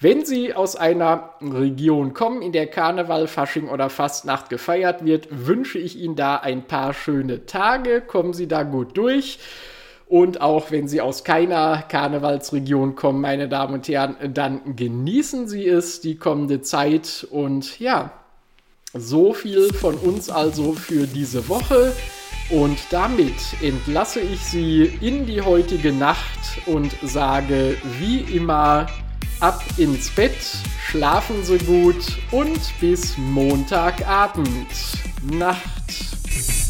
Wenn 0.00 0.24
Sie 0.24 0.54
aus 0.54 0.76
einer 0.76 1.34
Region 1.42 2.14
kommen, 2.14 2.40
in 2.40 2.52
der 2.52 2.68
Karneval, 2.68 3.26
Fasching 3.26 3.68
oder 3.68 3.90
Fastnacht 3.90 4.48
gefeiert 4.48 5.04
wird, 5.04 5.28
wünsche 5.30 5.78
ich 5.78 5.98
Ihnen 5.98 6.16
da 6.16 6.36
ein 6.36 6.62
paar 6.62 6.94
schöne 6.94 7.44
Tage. 7.44 8.00
Kommen 8.00 8.32
Sie 8.32 8.48
da 8.48 8.62
gut 8.62 8.96
durch. 8.96 9.40
Und 10.08 10.40
auch 10.40 10.70
wenn 10.70 10.88
Sie 10.88 11.02
aus 11.02 11.22
keiner 11.22 11.82
Karnevalsregion 11.82 12.94
kommen, 12.94 13.20
meine 13.20 13.46
Damen 13.46 13.74
und 13.74 13.88
Herren, 13.88 14.16
dann 14.32 14.74
genießen 14.74 15.48
Sie 15.48 15.68
es, 15.68 16.00
die 16.00 16.16
kommende 16.16 16.62
Zeit. 16.62 17.26
Und 17.30 17.78
ja, 17.78 18.10
so 18.94 19.34
viel 19.34 19.72
von 19.74 19.94
uns 19.96 20.30
also 20.30 20.72
für 20.72 21.06
diese 21.06 21.48
Woche. 21.48 21.92
Und 22.48 22.78
damit 22.90 23.34
entlasse 23.62 24.20
ich 24.20 24.40
Sie 24.40 24.84
in 25.02 25.26
die 25.26 25.42
heutige 25.42 25.92
Nacht 25.92 26.62
und 26.64 26.90
sage 27.02 27.76
wie 27.98 28.20
immer 28.20 28.86
ab 29.40 29.62
ins 29.76 30.08
Bett, 30.10 30.38
schlafen 30.86 31.44
Sie 31.44 31.58
gut 31.58 32.16
und 32.30 32.58
bis 32.80 33.18
Montagabend. 33.18 34.46
Nacht. 35.30 36.67